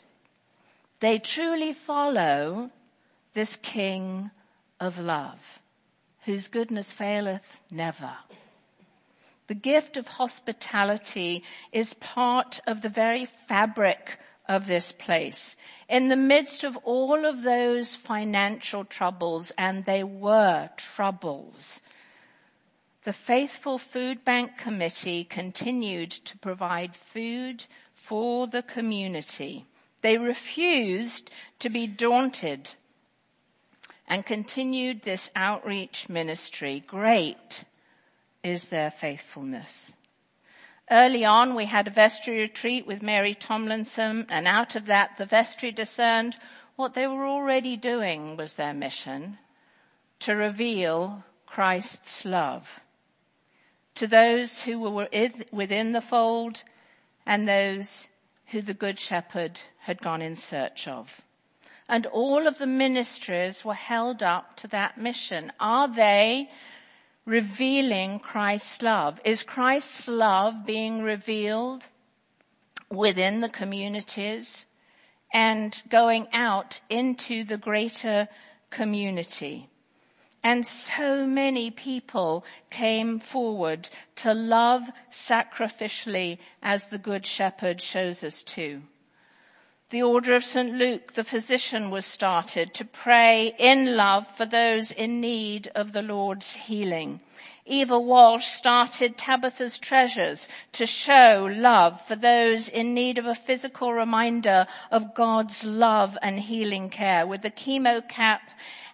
They 1.00 1.18
truly 1.18 1.72
follow 1.72 2.70
this 3.34 3.56
King 3.56 4.30
of 4.78 4.98
love, 4.98 5.60
whose 6.24 6.48
goodness 6.48 6.92
faileth 6.92 7.60
never. 7.70 8.12
The 9.48 9.54
gift 9.54 9.96
of 9.96 10.06
hospitality 10.06 11.42
is 11.72 11.94
part 11.94 12.60
of 12.66 12.80
the 12.80 12.88
very 12.88 13.24
fabric 13.24 14.18
of 14.48 14.66
this 14.66 14.92
place. 14.92 15.56
In 15.88 16.08
the 16.08 16.16
midst 16.16 16.64
of 16.64 16.76
all 16.78 17.24
of 17.24 17.42
those 17.42 17.94
financial 17.94 18.84
troubles, 18.84 19.52
and 19.56 19.84
they 19.84 20.02
were 20.02 20.70
troubles, 20.76 21.82
the 23.04 23.12
Faithful 23.12 23.78
Food 23.78 24.24
Bank 24.24 24.56
Committee 24.56 25.24
continued 25.24 26.10
to 26.10 26.38
provide 26.38 26.94
food 26.94 27.64
for 27.94 28.46
the 28.46 28.62
community. 28.62 29.66
They 30.02 30.18
refused 30.18 31.30
to 31.58 31.68
be 31.68 31.86
daunted 31.86 32.74
and 34.06 34.26
continued 34.26 35.02
this 35.02 35.30
outreach 35.34 36.08
ministry. 36.08 36.84
Great 36.86 37.64
is 38.42 38.66
their 38.66 38.90
faithfulness. 38.90 39.92
Early 40.90 41.24
on, 41.24 41.54
we 41.54 41.66
had 41.66 41.86
a 41.86 41.90
vestry 41.90 42.40
retreat 42.40 42.86
with 42.86 43.02
Mary 43.02 43.34
Tomlinson, 43.34 44.26
and 44.28 44.46
out 44.46 44.74
of 44.76 44.86
that, 44.86 45.16
the 45.16 45.26
vestry 45.26 45.70
discerned 45.70 46.36
what 46.76 46.94
they 46.94 47.06
were 47.06 47.26
already 47.26 47.76
doing 47.76 48.36
was 48.36 48.54
their 48.54 48.74
mission 48.74 49.38
to 50.20 50.34
reveal 50.34 51.24
Christ's 51.46 52.24
love 52.24 52.80
to 53.94 54.06
those 54.06 54.62
who 54.62 54.80
were 54.80 55.08
within 55.50 55.92
the 55.92 56.00
fold 56.00 56.62
and 57.26 57.46
those 57.46 58.08
who 58.46 58.62
the 58.62 58.74
Good 58.74 58.98
Shepherd 58.98 59.60
had 59.80 60.00
gone 60.00 60.22
in 60.22 60.36
search 60.36 60.88
of. 60.88 61.20
And 61.88 62.06
all 62.06 62.46
of 62.46 62.58
the 62.58 62.66
ministries 62.66 63.64
were 63.64 63.74
held 63.74 64.22
up 64.22 64.56
to 64.56 64.68
that 64.68 64.96
mission. 64.96 65.52
Are 65.60 65.88
they 65.88 66.50
revealing 67.24 68.18
Christ's 68.18 68.82
love? 68.82 69.20
Is 69.24 69.42
Christ's 69.42 70.08
love 70.08 70.66
being 70.66 71.02
revealed 71.02 71.86
within 72.90 73.40
the 73.40 73.48
communities 73.48 74.64
and 75.32 75.80
going 75.88 76.28
out 76.32 76.80
into 76.90 77.44
the 77.44 77.56
greater 77.56 78.28
community? 78.70 79.68
And 80.44 80.66
so 80.66 81.24
many 81.24 81.70
people 81.70 82.44
came 82.68 83.20
forward 83.20 83.88
to 84.16 84.34
love 84.34 84.90
sacrificially 85.10 86.38
as 86.62 86.86
the 86.86 86.98
Good 86.98 87.24
Shepherd 87.24 87.80
shows 87.80 88.24
us 88.24 88.42
to. 88.44 88.82
The 89.92 90.02
Order 90.02 90.34
of 90.34 90.42
St. 90.42 90.72
Luke, 90.72 91.12
the 91.12 91.22
physician, 91.22 91.90
was 91.90 92.06
started 92.06 92.72
to 92.72 92.84
pray 92.86 93.54
in 93.58 93.94
love 93.94 94.26
for 94.26 94.46
those 94.46 94.90
in 94.90 95.20
need 95.20 95.70
of 95.74 95.92
the 95.92 96.00
Lord's 96.00 96.54
healing. 96.54 97.20
Eva 97.66 98.00
Walsh 98.00 98.46
started 98.46 99.18
Tabitha's 99.18 99.76
Treasures 99.76 100.48
to 100.72 100.86
show 100.86 101.46
love 101.52 102.00
for 102.00 102.16
those 102.16 102.70
in 102.70 102.94
need 102.94 103.18
of 103.18 103.26
a 103.26 103.34
physical 103.34 103.92
reminder 103.92 104.66
of 104.90 105.14
God's 105.14 105.62
love 105.62 106.16
and 106.22 106.40
healing 106.40 106.88
care 106.88 107.26
with 107.26 107.42
the 107.42 107.50
chemo 107.50 108.00
cap 108.08 108.40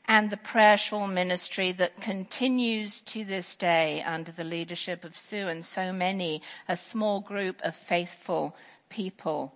and 0.09 0.31
the 0.31 0.37
prayer 0.37 0.77
shawl 0.77 1.07
ministry 1.07 1.71
that 1.71 2.01
continues 2.01 3.03
to 3.03 3.25
this 3.25 3.55
day 3.55 4.03
under 4.03 4.33
the 4.33 4.43
leadership 4.43 5.05
of 5.05 5.17
Sue 5.17 5.47
and 5.47 5.65
so 5.65 5.93
many, 5.93 6.43
a 6.67 6.77
small 6.77 7.21
group 7.21 7.61
of 7.63 7.77
faithful 7.77 8.57
people. 8.89 9.55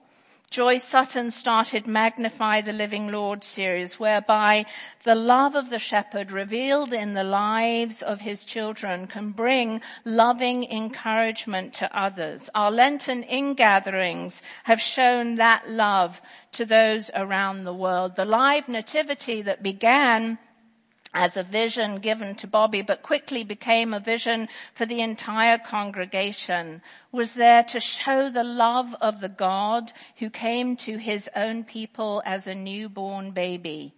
Joy 0.53 0.77
Sutton 0.77 1.31
started 1.31 1.87
Magnify 1.87 2.61
the 2.61 2.75
Living 2.75 3.09
Lord 3.09 3.43
series 3.43 3.99
whereby 3.99 4.67
the 5.03 5.15
love 5.15 5.55
of 5.55 5.71
the 5.71 5.79
shepherd 5.79 6.31
revealed 6.31 6.93
in 6.93 7.15
the 7.15 7.25
lives 7.25 8.03
of 8.03 8.21
his 8.21 8.45
children 8.45 9.07
can 9.07 9.31
bring 9.31 9.81
loving 10.05 10.65
encouragement 10.65 11.73
to 11.77 11.99
others. 11.99 12.51
Our 12.55 12.71
Lenten 12.71 13.23
ingatherings 13.23 14.43
have 14.65 14.79
shown 14.79 15.37
that 15.37 15.71
love 15.71 16.21
to 16.53 16.67
those 16.67 17.11
around 17.15 17.65
the 17.65 17.73
world. 17.73 18.17
The 18.17 18.27
live 18.27 18.69
nativity 18.69 19.41
that 19.41 19.63
began 19.63 20.37
as 21.15 21.37
a 21.37 21.43
vision 21.43 21.99
given 21.99 22.35
to 22.37 22.47
Bobby, 22.47 22.83
but 22.83 23.03
quickly 23.03 23.45
became 23.45 23.93
a 23.93 24.01
vision 24.01 24.49
for 24.75 24.87
the 24.87 25.01
entire 25.01 25.59
congregation, 25.59 26.81
was 27.11 27.33
there 27.33 27.63
to 27.65 27.81
show 27.81 28.31
the 28.31 28.45
love 28.45 28.95
of 29.01 29.21
the 29.21 29.29
God 29.29 29.93
who 30.17 30.31
came 30.31 30.77
to 30.77 30.97
his 30.97 31.29
own 31.37 31.65
people 31.65 32.23
as 32.25 32.47
a 32.47 32.55
newborn 32.55 33.33
baby. 33.33 33.93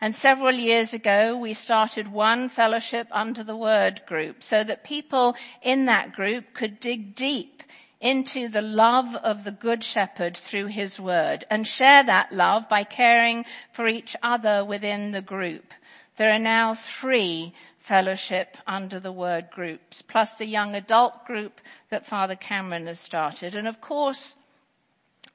And 0.00 0.14
several 0.14 0.54
years 0.54 0.92
ago, 0.92 1.36
we 1.36 1.54
started 1.54 2.08
one 2.08 2.48
fellowship 2.48 3.06
under 3.12 3.44
the 3.44 3.56
word 3.56 4.02
group 4.06 4.42
so 4.42 4.64
that 4.64 4.82
people 4.82 5.36
in 5.62 5.86
that 5.86 6.12
group 6.12 6.54
could 6.54 6.80
dig 6.80 7.14
deep 7.14 7.62
into 8.00 8.48
the 8.48 8.62
love 8.62 9.14
of 9.14 9.44
the 9.44 9.52
good 9.52 9.84
shepherd 9.84 10.36
through 10.36 10.66
his 10.66 10.98
word 10.98 11.44
and 11.48 11.68
share 11.68 12.02
that 12.02 12.32
love 12.32 12.68
by 12.68 12.82
caring 12.82 13.44
for 13.72 13.86
each 13.86 14.16
other 14.24 14.64
within 14.64 15.12
the 15.12 15.22
group. 15.22 15.72
There 16.16 16.30
are 16.32 16.38
now 16.38 16.74
three 16.74 17.54
fellowship 17.78 18.56
under 18.66 19.00
the 19.00 19.12
word 19.12 19.50
groups, 19.50 20.02
plus 20.02 20.34
the 20.34 20.46
young 20.46 20.74
adult 20.74 21.24
group 21.26 21.60
that 21.90 22.06
Father 22.06 22.36
Cameron 22.36 22.86
has 22.86 23.00
started. 23.00 23.54
And 23.54 23.66
of 23.66 23.80
course, 23.80 24.36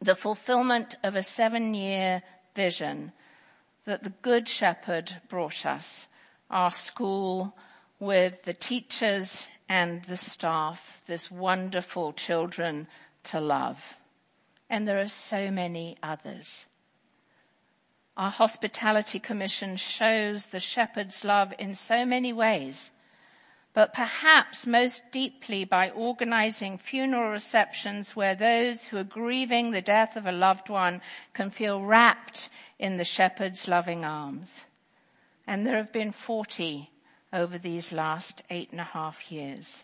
the 0.02 0.16
fulfillment 0.16 0.96
of 1.04 1.16
a 1.16 1.24
seven 1.24 1.74
year 1.74 2.22
vision 2.56 3.12
that 3.86 4.04
the 4.04 4.14
Good 4.22 4.48
Shepherd 4.48 5.22
brought 5.30 5.66
us, 5.66 6.08
our 6.50 6.72
school 6.72 7.56
with 8.00 8.44
the 8.44 8.54
teachers 8.54 9.48
and 9.68 10.04
the 10.06 10.18
staff, 10.18 11.02
this 11.08 11.32
wonderful 11.32 12.14
children 12.14 12.88
to 13.24 13.40
love. 13.40 13.98
And 14.70 14.88
there 14.88 15.00
are 15.00 15.08
so 15.08 15.52
many 15.52 15.98
others. 16.04 16.66
Our 18.18 18.32
hospitality 18.32 19.20
commission 19.20 19.78
shows 19.78 20.48
the 20.48 20.60
shepherd's 20.60 21.24
love 21.24 21.54
in 21.60 21.76
so 21.76 22.04
many 22.04 22.34
ways, 22.34 22.90
but 23.76 23.94
perhaps 23.94 24.66
most 24.66 25.12
deeply 25.12 25.66
by 25.66 25.92
organizing 25.92 26.80
funeral 26.80 27.30
receptions 27.30 28.16
where 28.16 28.34
those 28.34 28.86
who 28.86 28.98
are 28.98 29.04
grieving 29.04 29.70
the 29.70 29.84
death 29.84 30.16
of 30.16 30.26
a 30.26 30.32
loved 30.32 30.68
one 30.68 31.00
can 31.36 31.52
feel 31.52 31.84
wrapped 31.84 32.50
in 32.80 32.98
the 32.98 33.06
shepherd's 33.06 33.68
loving 33.68 34.04
arms. 34.04 34.62
And 35.46 35.64
there 35.64 35.78
have 35.78 35.94
been 35.94 36.12
40 36.12 36.90
over 37.32 37.60
these 37.60 37.92
last 37.92 38.42
eight 38.50 38.72
and 38.72 38.82
a 38.82 38.86
half 38.96 39.32
years. 39.32 39.84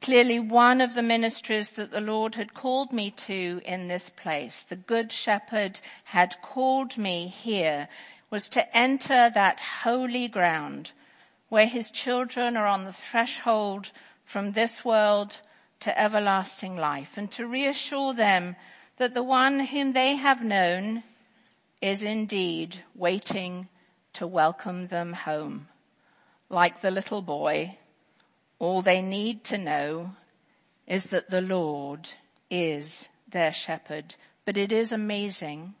Clearly 0.00 0.38
one 0.38 0.80
of 0.80 0.94
the 0.94 1.02
ministries 1.02 1.72
that 1.72 1.90
the 1.90 2.00
Lord 2.00 2.36
had 2.36 2.54
called 2.54 2.92
me 2.92 3.10
to 3.10 3.60
in 3.64 3.88
this 3.88 4.10
place, 4.10 4.62
the 4.62 4.76
Good 4.76 5.10
Shepherd 5.10 5.80
had 6.04 6.40
called 6.40 6.96
me 6.96 7.26
here, 7.26 7.88
was 8.30 8.48
to 8.50 8.76
enter 8.76 9.28
that 9.30 9.60
holy 9.60 10.28
ground 10.28 10.92
where 11.48 11.66
his 11.66 11.90
children 11.90 12.56
are 12.56 12.66
on 12.66 12.84
the 12.84 12.92
threshold 12.92 13.90
from 14.24 14.52
this 14.52 14.84
world 14.84 15.40
to 15.80 16.00
everlasting 16.00 16.76
life 16.76 17.16
and 17.16 17.30
to 17.32 17.46
reassure 17.46 18.14
them 18.14 18.56
that 18.98 19.14
the 19.14 19.22
one 19.22 19.60
whom 19.60 19.92
they 19.92 20.16
have 20.16 20.42
known 20.42 21.02
is 21.80 22.02
indeed 22.02 22.82
waiting 22.94 23.68
to 24.12 24.26
welcome 24.26 24.88
them 24.88 25.12
home. 25.12 25.68
Like 26.48 26.80
the 26.80 26.90
little 26.90 27.22
boy 27.22 27.78
all 28.58 28.82
they 28.82 29.02
need 29.02 29.44
to 29.44 29.58
know 29.58 30.12
is 30.86 31.04
that 31.04 31.30
the 31.30 31.40
Lord 31.40 32.10
is 32.50 33.08
their 33.30 33.52
shepherd. 33.52 34.14
But 34.44 34.56
it 34.56 34.72
is 34.72 34.92
amazing 34.92 35.74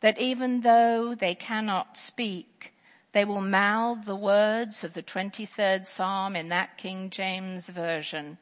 that 0.00 0.18
even 0.18 0.60
though 0.60 1.14
they 1.14 1.34
cannot 1.34 1.96
speak, 1.96 2.74
they 3.12 3.24
will 3.24 3.40
mouth 3.40 4.04
the 4.04 4.16
words 4.16 4.84
of 4.84 4.92
the 4.92 5.02
23rd 5.02 5.86
Psalm 5.86 6.36
in 6.36 6.48
that 6.50 6.76
King 6.76 7.10
James 7.10 7.68
version 7.68 8.38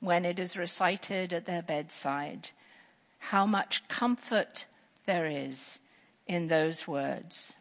when 0.00 0.24
it 0.24 0.38
is 0.38 0.56
recited 0.56 1.32
at 1.32 1.46
their 1.46 1.62
bedside. 1.62 2.50
How 3.18 3.46
much 3.46 3.88
comfort 3.88 4.66
there 5.06 5.26
is 5.26 5.78
in 6.26 6.48
those 6.48 6.86
words. 6.86 7.54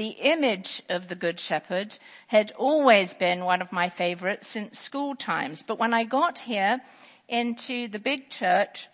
The 0.00 0.16
image 0.22 0.80
of 0.88 1.08
the 1.08 1.14
Good 1.14 1.38
Shepherd 1.38 1.98
had 2.28 2.52
always 2.52 3.12
been 3.12 3.44
one 3.44 3.60
of 3.60 3.70
my 3.70 3.90
favorites 3.90 4.48
since 4.48 4.80
school 4.80 5.14
times. 5.14 5.62
But 5.62 5.78
when 5.78 5.92
I 5.92 6.04
got 6.04 6.38
here 6.38 6.80
into 7.28 7.86
the 7.86 7.98
big 7.98 8.30
church, 8.30 8.88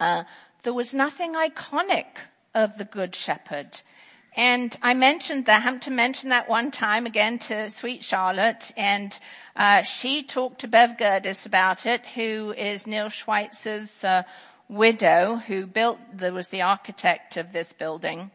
uh, 0.00 0.24
there 0.64 0.74
was 0.74 0.92
nothing 0.92 1.34
iconic 1.34 2.06
of 2.56 2.76
the 2.76 2.84
Good 2.84 3.14
Shepherd. 3.14 3.82
And 4.36 4.76
I 4.82 4.94
mentioned 4.94 5.46
that, 5.46 5.58
I 5.58 5.60
happened 5.60 5.82
to 5.82 5.92
mention 5.92 6.30
that 6.30 6.48
one 6.48 6.72
time 6.72 7.06
again 7.06 7.38
to 7.46 7.70
Sweet 7.70 8.02
Charlotte, 8.02 8.72
and 8.76 9.16
uh, 9.54 9.82
she 9.82 10.24
talked 10.24 10.62
to 10.62 10.66
Bev 10.66 10.96
Gerdes 10.96 11.46
about 11.46 11.86
it, 11.86 12.04
who 12.16 12.52
is 12.58 12.84
Neil 12.84 13.10
Schweitzer's 13.10 14.02
uh, 14.02 14.24
widow, 14.68 15.36
who 15.36 15.66
built, 15.68 16.00
there 16.12 16.32
was 16.32 16.48
the 16.48 16.62
architect 16.62 17.36
of 17.36 17.52
this 17.52 17.72
building. 17.72 18.32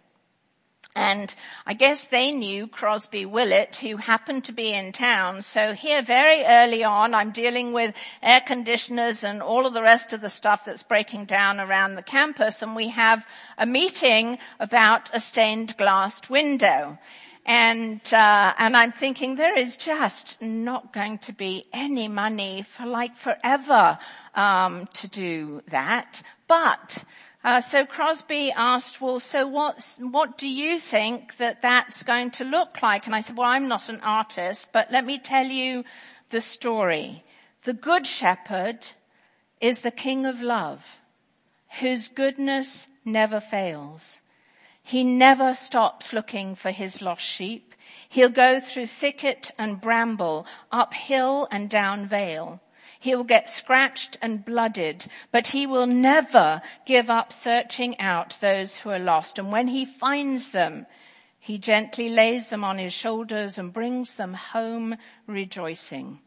And 0.96 1.36
I 1.66 1.74
guess 1.74 2.06
they 2.06 2.32
knew 2.32 2.68
Crosby 2.68 3.26
Willet, 3.26 3.76
who 3.76 3.98
happened 3.98 4.46
to 4.46 4.54
be 4.54 4.72
in 4.72 4.94
town. 4.94 5.42
So 5.42 5.74
here 5.74 6.02
very 6.02 6.46
early 6.46 6.86
on, 6.86 7.14
I'm 7.14 7.32
dealing 7.32 7.74
with 7.74 7.94
air 8.24 8.40
conditioners 8.40 9.22
and 9.22 9.42
all 9.42 9.66
of 9.66 9.74
the 9.74 9.84
rest 9.84 10.14
of 10.14 10.22
the 10.22 10.30
stuff 10.30 10.64
that's 10.64 10.84
breaking 10.84 11.26
down 11.26 11.60
around 11.60 11.96
the 11.96 12.02
campus. 12.02 12.62
And 12.62 12.78
we 12.78 12.88
have 12.90 13.28
a 13.58 13.66
meeting 13.66 14.38
about 14.58 15.10
a 15.14 15.20
stained 15.20 15.76
glass 15.76 16.30
window. 16.30 16.98
And, 17.46 18.02
uh, 18.12 18.54
and 18.58 18.76
I'm 18.76 18.94
thinking 18.94 19.36
there 19.36 19.58
is 19.58 19.76
just 19.76 20.38
not 20.42 20.94
going 20.94 21.20
to 21.20 21.34
be 21.34 21.66
any 21.74 22.08
money 22.08 22.66
for 22.68 22.86
like 22.86 23.18
forever, 23.18 24.00
um, 24.34 24.88
to 24.94 25.08
do 25.10 25.62
that. 25.68 26.24
But 26.48 27.04
uh, 27.46 27.62
so 27.62 27.86
Crosby 27.86 28.52
asked, 28.52 29.00
well, 29.00 29.20
so 29.20 29.46
what 29.46 30.36
do 30.36 30.48
you 30.48 30.80
think 30.80 31.38
that 31.38 31.62
that's 31.62 32.02
going 32.02 32.32
to 32.32 32.44
look 32.44 32.82
like? 32.82 33.06
And 33.06 33.14
I 33.14 33.22
said, 33.22 33.38
well, 33.38 33.48
I'm 33.48 33.68
not 33.68 33.88
an 33.88 34.02
artist, 34.02 34.70
but 34.74 34.92
let 34.92 35.06
me 35.06 35.20
tell 35.20 35.46
you 35.46 35.84
the 36.32 36.42
story. 36.42 37.24
The 37.64 37.74
good 37.74 38.08
shepherd 38.08 38.80
is 39.62 39.82
the 39.82 39.92
king 39.92 40.26
of 40.26 40.42
love, 40.42 40.84
whose 41.80 42.08
goodness 42.08 42.88
never 43.06 43.40
fails. 43.40 44.20
He 44.82 45.04
never 45.04 45.54
stops 45.54 46.14
looking 46.14 46.56
for 46.56 46.72
his 46.72 47.00
lost 47.00 47.24
sheep. 47.24 47.76
He'll 48.10 48.30
go 48.30 48.60
through 48.60 48.88
thicket 48.88 49.52
and 49.56 49.80
bramble, 49.80 50.48
up 50.72 50.96
hill 50.96 51.48
and 51.52 51.70
down 51.70 52.08
vale. 52.08 52.60
He 53.00 53.16
will 53.16 53.24
get 53.24 53.50
scratched 53.50 54.18
and 54.22 54.46
blooded, 54.46 55.06
but 55.32 55.48
he 55.48 55.66
will 55.68 55.88
never 55.88 56.62
give 56.86 57.10
up 57.10 57.34
searching 57.34 58.00
out 58.00 58.38
those 58.40 58.78
who 58.78 58.90
are 58.90 59.00
lost. 59.00 59.38
And 59.38 59.52
when 59.52 59.68
he 59.68 59.86
finds 59.86 60.50
them, 60.50 60.86
he 61.40 61.58
gently 61.58 62.10
lays 62.10 62.50
them 62.50 62.64
on 62.64 62.78
his 62.78 62.94
shoulders 62.94 63.58
and 63.58 63.72
brings 63.74 64.16
them 64.16 64.34
home 64.34 64.98
rejoicing. 65.28 66.20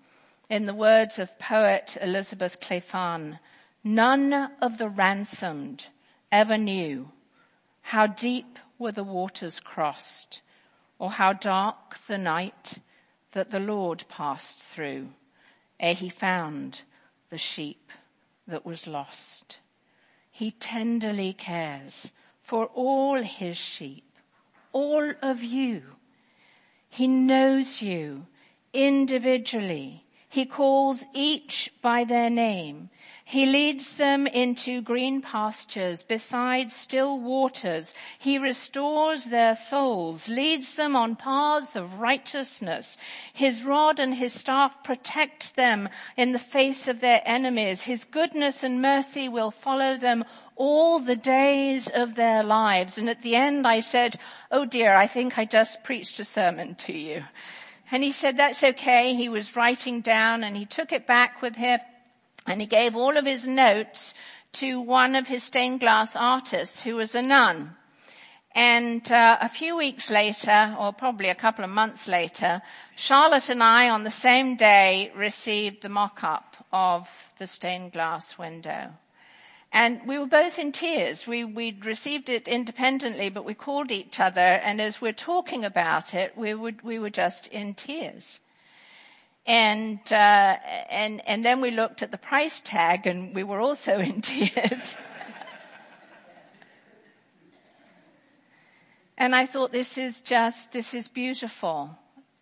In 0.48 0.66
the 0.66 0.74
words 0.74 1.18
of 1.18 1.38
poet 1.38 1.96
Elizabeth 2.00 2.60
Clephane, 2.60 3.38
none 3.82 4.32
of 4.60 4.78
the 4.78 4.88
ransomed 4.88 5.86
ever 6.30 6.56
knew 6.56 7.10
how 7.82 8.06
deep 8.06 8.58
were 8.78 8.92
the 8.92 9.04
waters 9.04 9.60
crossed 9.60 10.40
or 10.98 11.12
how 11.12 11.32
dark 11.32 11.98
the 12.06 12.18
night 12.18 12.78
that 13.32 13.50
the 13.50 13.60
Lord 13.60 14.04
passed 14.08 14.58
through 14.58 15.08
ere 15.80 15.94
he 15.94 16.08
found 16.08 16.82
the 17.30 17.38
sheep 17.38 17.90
that 18.46 18.64
was 18.64 18.86
lost. 18.86 19.58
He 20.30 20.50
tenderly 20.52 21.32
cares 21.32 22.12
for 22.42 22.66
all 22.66 23.22
his 23.22 23.56
sheep, 23.56 24.04
all 24.72 25.12
of 25.20 25.42
you. 25.42 25.82
He 26.88 27.06
knows 27.06 27.82
you 27.82 28.26
individually. 28.72 30.04
He 30.28 30.44
calls 30.44 31.04
each 31.14 31.70
by 31.80 32.04
their 32.04 32.28
name. 32.28 32.90
He 33.24 33.44
leads 33.44 33.96
them 33.96 34.26
into 34.26 34.80
green 34.80 35.20
pastures 35.20 36.02
beside 36.02 36.72
still 36.72 37.18
waters. 37.18 37.92
He 38.18 38.38
restores 38.38 39.24
their 39.24 39.54
souls, 39.54 40.28
leads 40.28 40.74
them 40.74 40.96
on 40.96 41.16
paths 41.16 41.76
of 41.76 42.00
righteousness. 42.00 42.96
His 43.32 43.64
rod 43.64 43.98
and 43.98 44.14
his 44.14 44.32
staff 44.32 44.82
protect 44.82 45.56
them 45.56 45.88
in 46.16 46.32
the 46.32 46.38
face 46.38 46.88
of 46.88 47.00
their 47.00 47.22
enemies. 47.24 47.82
His 47.82 48.04
goodness 48.04 48.62
and 48.62 48.80
mercy 48.80 49.28
will 49.28 49.50
follow 49.50 49.96
them 49.96 50.24
all 50.56 50.98
the 50.98 51.16
days 51.16 51.86
of 51.86 52.14
their 52.14 52.42
lives. 52.42 52.98
And 52.98 53.08
at 53.08 53.22
the 53.22 53.36
end 53.36 53.66
I 53.66 53.80
said, 53.80 54.18
oh 54.50 54.64
dear, 54.64 54.94
I 54.94 55.06
think 55.06 55.38
I 55.38 55.44
just 55.44 55.84
preached 55.84 56.20
a 56.20 56.24
sermon 56.24 56.74
to 56.76 56.92
you. 56.92 57.24
And 57.90 58.02
he 58.02 58.12
said, 58.12 58.36
that's 58.36 58.62
okay. 58.62 59.14
He 59.14 59.28
was 59.28 59.56
writing 59.56 60.00
down 60.00 60.44
and 60.44 60.56
he 60.56 60.66
took 60.66 60.92
it 60.92 61.06
back 61.06 61.40
with 61.40 61.56
him 61.56 61.80
and 62.46 62.60
he 62.60 62.66
gave 62.66 62.94
all 62.94 63.16
of 63.16 63.26
his 63.26 63.46
notes 63.46 64.14
to 64.52 64.80
one 64.80 65.14
of 65.14 65.28
his 65.28 65.42
stained 65.42 65.80
glass 65.80 66.16
artists 66.16 66.82
who 66.82 66.96
was 66.96 67.14
a 67.14 67.22
nun. 67.22 67.76
And 68.54 69.10
uh, 69.12 69.38
a 69.40 69.48
few 69.48 69.76
weeks 69.76 70.10
later, 70.10 70.74
or 70.78 70.92
probably 70.92 71.28
a 71.28 71.34
couple 71.34 71.64
of 71.64 71.70
months 71.70 72.08
later, 72.08 72.62
Charlotte 72.96 73.48
and 73.50 73.62
I 73.62 73.88
on 73.88 74.04
the 74.04 74.10
same 74.10 74.56
day 74.56 75.12
received 75.14 75.82
the 75.82 75.88
mock-up 75.88 76.56
of 76.72 77.08
the 77.38 77.46
stained 77.46 77.92
glass 77.92 78.38
window. 78.38 78.94
And 79.72 80.00
we 80.06 80.18
were 80.18 80.26
both 80.26 80.58
in 80.58 80.72
tears. 80.72 81.26
We, 81.26 81.44
we'd 81.44 81.84
received 81.84 82.28
it 82.30 82.48
independently, 82.48 83.28
but 83.28 83.44
we 83.44 83.54
called 83.54 83.90
each 83.90 84.18
other, 84.18 84.40
and 84.40 84.80
as 84.80 85.00
we're 85.00 85.12
talking 85.12 85.64
about 85.64 86.14
it, 86.14 86.36
we, 86.36 86.54
would, 86.54 86.82
we 86.82 86.98
were 86.98 87.10
just 87.10 87.46
in 87.48 87.74
tears. 87.74 88.40
And, 89.44 90.00
uh, 90.10 90.56
and, 90.90 91.26
and 91.26 91.44
then 91.44 91.60
we 91.60 91.70
looked 91.70 92.02
at 92.02 92.10
the 92.10 92.18
price 92.18 92.60
tag, 92.64 93.06
and 93.06 93.34
we 93.34 93.42
were 93.42 93.60
also 93.60 93.98
in 93.98 94.22
tears. 94.22 94.96
and 99.18 99.34
I 99.34 99.44
thought, 99.44 99.70
this 99.70 99.98
is 99.98 100.22
just, 100.22 100.72
this 100.72 100.94
is 100.94 101.08
beautiful. 101.08 101.90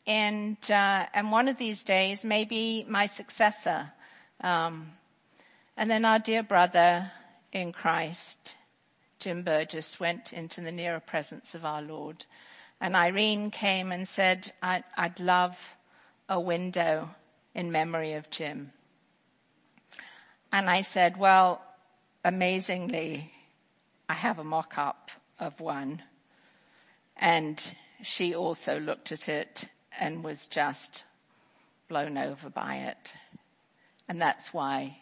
And, 0.07 0.59
uh, 0.71 1.07
and 1.13 1.33
one 1.33 1.49
of 1.49 1.59
these 1.59 1.83
days, 1.83 2.25
maybe 2.25 2.87
my 2.89 3.07
successor, 3.07 3.91
um, 4.41 4.93
and 5.77 5.91
then 5.91 6.05
our 6.05 6.19
dear 6.19 6.43
brother 6.43 7.11
in 7.53 7.73
Christ, 7.73 8.55
Jim 9.19 9.43
Burgess, 9.43 10.01
went 10.01 10.33
into 10.33 10.61
the 10.61 10.73
nearer 10.73 11.01
presence 11.01 11.55
of 11.55 11.65
our 11.65 11.83
Lord. 11.83 12.25
And 12.81 12.95
Irene 12.95 13.51
came 13.51 13.93
and 13.93 14.09
said, 14.09 14.53
I'd, 14.63 15.21
love 15.21 15.59
a 16.29 16.41
window 16.41 17.11
in 17.55 17.73
memory 17.73 18.15
of 18.15 18.31
Jim. 18.31 18.73
And 20.53 20.69
I 20.69 20.83
said, 20.83 21.17
well, 21.17 21.63
amazingly, 22.25 23.33
I 24.09 24.15
have 24.15 24.39
a 24.39 24.45
mock-up 24.45 25.11
of 25.39 25.61
one. 25.61 26.03
And 27.17 27.63
she 28.03 28.35
also 28.35 28.79
looked 28.79 29.13
at 29.13 29.29
it 29.29 29.69
and 29.99 30.23
was 30.23 30.47
just 30.47 31.05
blown 31.89 32.19
over 32.19 32.51
by 32.51 32.77
it. 32.77 33.13
And 34.09 34.21
that's 34.21 34.53
why 34.53 34.99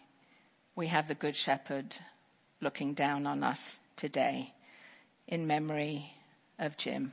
we 0.76 0.88
have 0.88 1.06
the 1.06 1.14
Good 1.14 1.36
Shepherd 1.36 1.96
looking 2.60 2.94
down 2.94 3.26
on 3.26 3.44
us 3.44 3.78
today 3.96 4.52
in 5.28 5.46
memory 5.46 6.14
of 6.58 6.76
Jim. 6.76 7.12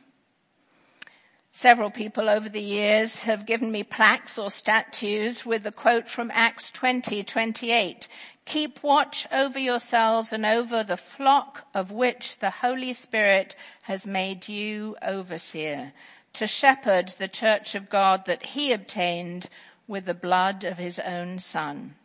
Several 1.52 1.92
people 1.92 2.30
over 2.30 2.50
the 2.50 2.62
years 2.62 3.24
have 3.24 3.46
given 3.46 3.72
me 3.72 3.84
plaques 3.84 4.40
or 4.40 4.50
statues 4.50 5.46
with 5.46 5.64
the 5.64 5.72
quote 5.72 6.10
from 6.10 6.32
Acts 6.34 6.72
20, 6.72 7.24
28. 7.24 8.08
Keep 8.46 8.82
watch 8.82 9.28
over 9.32 9.60
yourselves 9.60 10.34
and 10.34 10.46
over 10.46 10.84
the 10.84 10.98
flock 10.98 11.68
of 11.74 11.92
which 11.92 12.40
the 12.40 12.50
Holy 12.50 12.94
Spirit 12.94 13.56
has 13.84 14.08
made 14.08 14.48
you 14.48 14.96
overseer 15.04 15.92
to 16.34 16.48
shepherd 16.48 17.14
the 17.20 17.28
church 17.28 17.76
of 17.76 17.90
God 17.90 18.26
that 18.26 18.44
he 18.44 18.72
obtained 18.72 19.50
with 19.88 20.06
the 20.06 20.14
blood 20.14 20.64
of 20.64 20.78
his 20.78 20.98
own 21.00 21.38
son. 21.38 21.96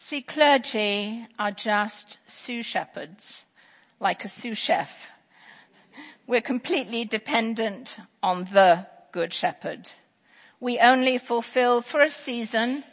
See, 0.00 0.22
clergy 0.22 1.26
are 1.38 1.50
just 1.50 2.18
sous 2.26 2.64
shepherds, 2.64 3.44
like 3.98 4.24
a 4.24 4.28
sous 4.28 4.56
chef. 4.56 5.10
We're 6.26 6.40
completely 6.40 7.04
dependent 7.04 7.98
on 8.22 8.44
the 8.44 8.86
good 9.12 9.32
shepherd. 9.32 9.90
We 10.60 10.78
only 10.78 11.18
fulfill 11.18 11.82
for 11.82 12.00
a 12.00 12.10
season 12.10 12.84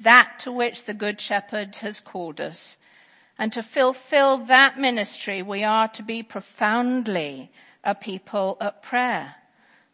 that 0.00 0.38
to 0.40 0.52
which 0.52 0.84
the 0.84 0.94
good 0.94 1.20
shepherd 1.20 1.76
has 1.76 2.00
called 2.00 2.40
us. 2.40 2.76
And 3.38 3.52
to 3.52 3.62
fulfill 3.62 4.38
that 4.46 4.78
ministry, 4.78 5.42
we 5.42 5.64
are 5.64 5.88
to 5.88 6.02
be 6.02 6.22
profoundly 6.22 7.50
a 7.82 7.94
people 7.94 8.56
at 8.60 8.82
prayer 8.82 9.34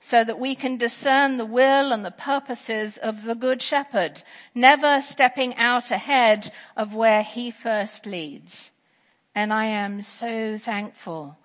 so 0.01 0.25
that 0.25 0.39
we 0.39 0.55
can 0.55 0.79
discern 0.79 1.37
the 1.37 1.45
will 1.45 1.93
and 1.93 2.05
the 2.05 2.11
purposes 2.11 2.97
of 2.97 3.25
the 3.25 3.35
Good 3.35 3.61
Shepherd, 3.61 4.23
never 4.55 5.03
stepping 5.03 5.55
out 5.57 5.91
ahead 5.91 6.51
of 6.75 6.95
where 6.95 7.23
he 7.23 7.51
first 7.51 8.07
leads. 8.07 8.71
And 9.35 9.53
I 9.53 9.67
am 9.67 10.01
so 10.01 10.57
thankful 10.57 11.37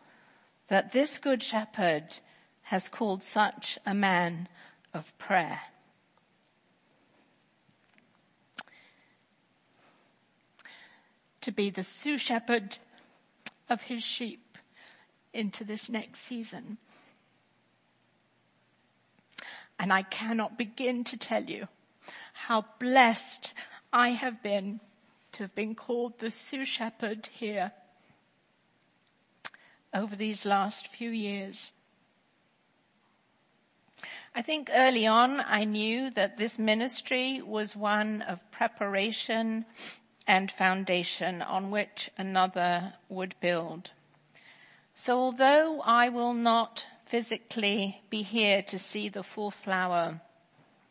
that 0.70 0.94
this 0.94 1.20
Good 1.20 1.44
Shepherd 1.44 2.20
has 2.64 2.88
called 2.88 3.22
such 3.22 3.78
a 3.86 3.94
man 3.94 4.48
of 4.94 5.16
prayer. 5.18 5.60
To 11.42 11.52
be 11.52 11.70
the 11.70 11.84
sous 11.84 12.22
shepherd 12.22 12.78
of 13.70 13.84
his 13.84 14.02
sheep 14.02 14.58
into 15.34 15.64
this 15.64 15.90
next 15.90 16.22
season. 16.22 16.78
And 19.80 19.92
I 19.92 20.04
cannot 20.04 20.58
begin 20.58 21.04
to 21.06 21.18
tell 21.18 21.44
you 21.44 21.68
how 22.34 22.66
blessed 22.80 23.54
I 23.92 24.10
have 24.10 24.42
been 24.42 24.80
to 25.34 25.44
have 25.44 25.56
been 25.56 25.76
called 25.76 26.20
the 26.20 26.32
sous 26.32 26.68
shepherd 26.68 27.28
here 27.32 27.74
over 29.94 30.16
these 30.16 30.46
last 30.46 30.88
few 30.88 31.10
years. 31.10 31.72
I 34.34 34.42
think 34.42 34.70
early 34.74 35.08
on 35.08 35.42
I 35.42 35.64
knew 35.64 36.10
that 36.12 36.38
this 36.38 36.60
ministry 36.60 37.42
was 37.42 37.76
one 37.76 38.22
of 38.22 38.52
preparation 38.52 39.66
and 40.28 40.52
foundation 40.52 41.42
on 41.42 41.72
which 41.72 42.10
another 42.18 42.94
would 43.10 43.36
build. 43.40 43.92
So 44.94 45.18
although 45.18 45.82
I 45.82 46.10
will 46.10 46.34
not 46.34 46.86
physically 47.06 48.02
be 48.10 48.22
here 48.22 48.62
to 48.64 48.80
see 48.80 49.10
the 49.10 49.24
full 49.24 49.52
flower 49.52 50.22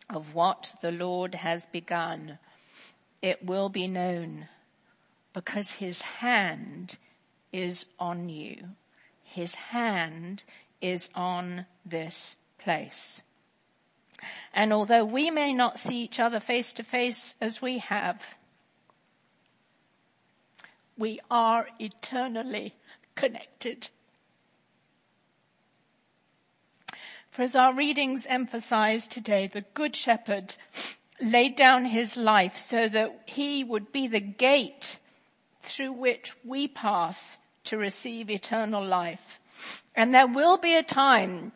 of 0.08 0.34
what 0.34 0.74
the 0.82 0.92
Lord 0.92 1.34
has 1.34 1.66
begun, 1.66 2.38
it 3.22 3.44
will 3.44 3.68
be 3.68 3.88
known 3.88 4.48
because 5.32 5.72
his 5.72 6.02
hand 6.02 6.96
is 7.52 7.86
on 7.98 8.28
you. 8.28 8.68
His 9.22 9.54
hand 9.54 10.42
is 10.80 11.08
on 11.14 11.66
this 11.84 12.36
place. 12.58 13.22
And 14.52 14.72
although 14.72 15.04
we 15.04 15.30
may 15.30 15.52
not 15.52 15.78
see 15.78 16.02
each 16.02 16.20
other 16.20 16.40
face 16.40 16.72
to 16.74 16.84
face 16.84 17.34
as 17.40 17.60
we 17.60 17.78
have, 17.78 18.22
we 20.96 21.18
are 21.30 21.68
eternally 21.78 22.74
connected. 23.16 23.88
For 27.34 27.42
as 27.42 27.56
our 27.56 27.74
readings 27.74 28.26
emphasize 28.26 29.08
today, 29.08 29.48
the 29.48 29.62
Good 29.74 29.96
Shepherd 29.96 30.54
laid 31.20 31.56
down 31.56 31.86
his 31.86 32.16
life 32.16 32.56
so 32.56 32.86
that 32.86 33.22
he 33.26 33.64
would 33.64 33.90
be 33.90 34.06
the 34.06 34.20
gate 34.20 35.00
through 35.60 35.94
which 35.94 36.36
we 36.44 36.68
pass 36.68 37.38
to 37.64 37.76
receive 37.76 38.30
eternal 38.30 38.86
life. 38.86 39.40
And 39.96 40.14
there 40.14 40.28
will 40.28 40.58
be 40.58 40.76
a 40.76 40.84
time, 40.84 41.50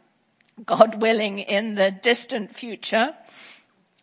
God 0.66 1.00
willing, 1.00 1.38
in 1.38 1.76
the 1.76 1.92
distant 1.92 2.56
future, 2.56 3.14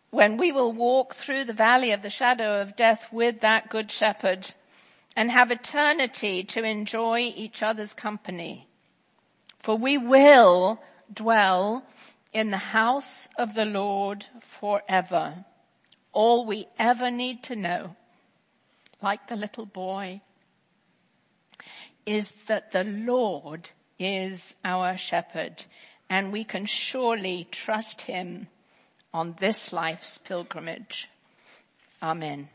when 0.08 0.38
we 0.38 0.52
will 0.52 0.72
walk 0.72 1.14
through 1.14 1.44
the 1.44 1.52
valley 1.52 1.90
of 1.90 2.00
the 2.00 2.08
shadow 2.08 2.58
of 2.62 2.74
death 2.74 3.12
with 3.12 3.42
that 3.42 3.68
good 3.68 3.92
shepherd 3.92 4.54
and 5.14 5.30
have 5.30 5.50
eternity 5.50 6.42
to 6.42 6.64
enjoy 6.64 7.18
each 7.36 7.62
other's 7.62 7.92
company. 7.92 8.66
For 9.58 9.76
we 9.76 9.98
will 9.98 10.80
dwell 11.12 11.84
in 12.32 12.50
the 12.50 12.56
house 12.56 13.28
of 13.38 13.54
the 13.54 13.64
Lord 13.64 14.26
forever. 14.40 15.44
All 16.12 16.46
we 16.46 16.66
ever 16.78 17.10
need 17.10 17.42
to 17.44 17.56
know, 17.56 17.96
like 19.02 19.28
the 19.28 19.36
little 19.36 19.66
boy, 19.66 20.20
is 22.04 22.32
that 22.46 22.72
the 22.72 22.84
Lord 22.84 23.70
is 23.98 24.54
our 24.64 24.96
shepherd 24.96 25.64
and 26.08 26.32
we 26.32 26.44
can 26.44 26.66
surely 26.66 27.48
trust 27.50 28.02
him 28.02 28.48
on 29.12 29.34
this 29.40 29.72
life's 29.72 30.18
pilgrimage. 30.18 31.08
Amen. 32.02 32.48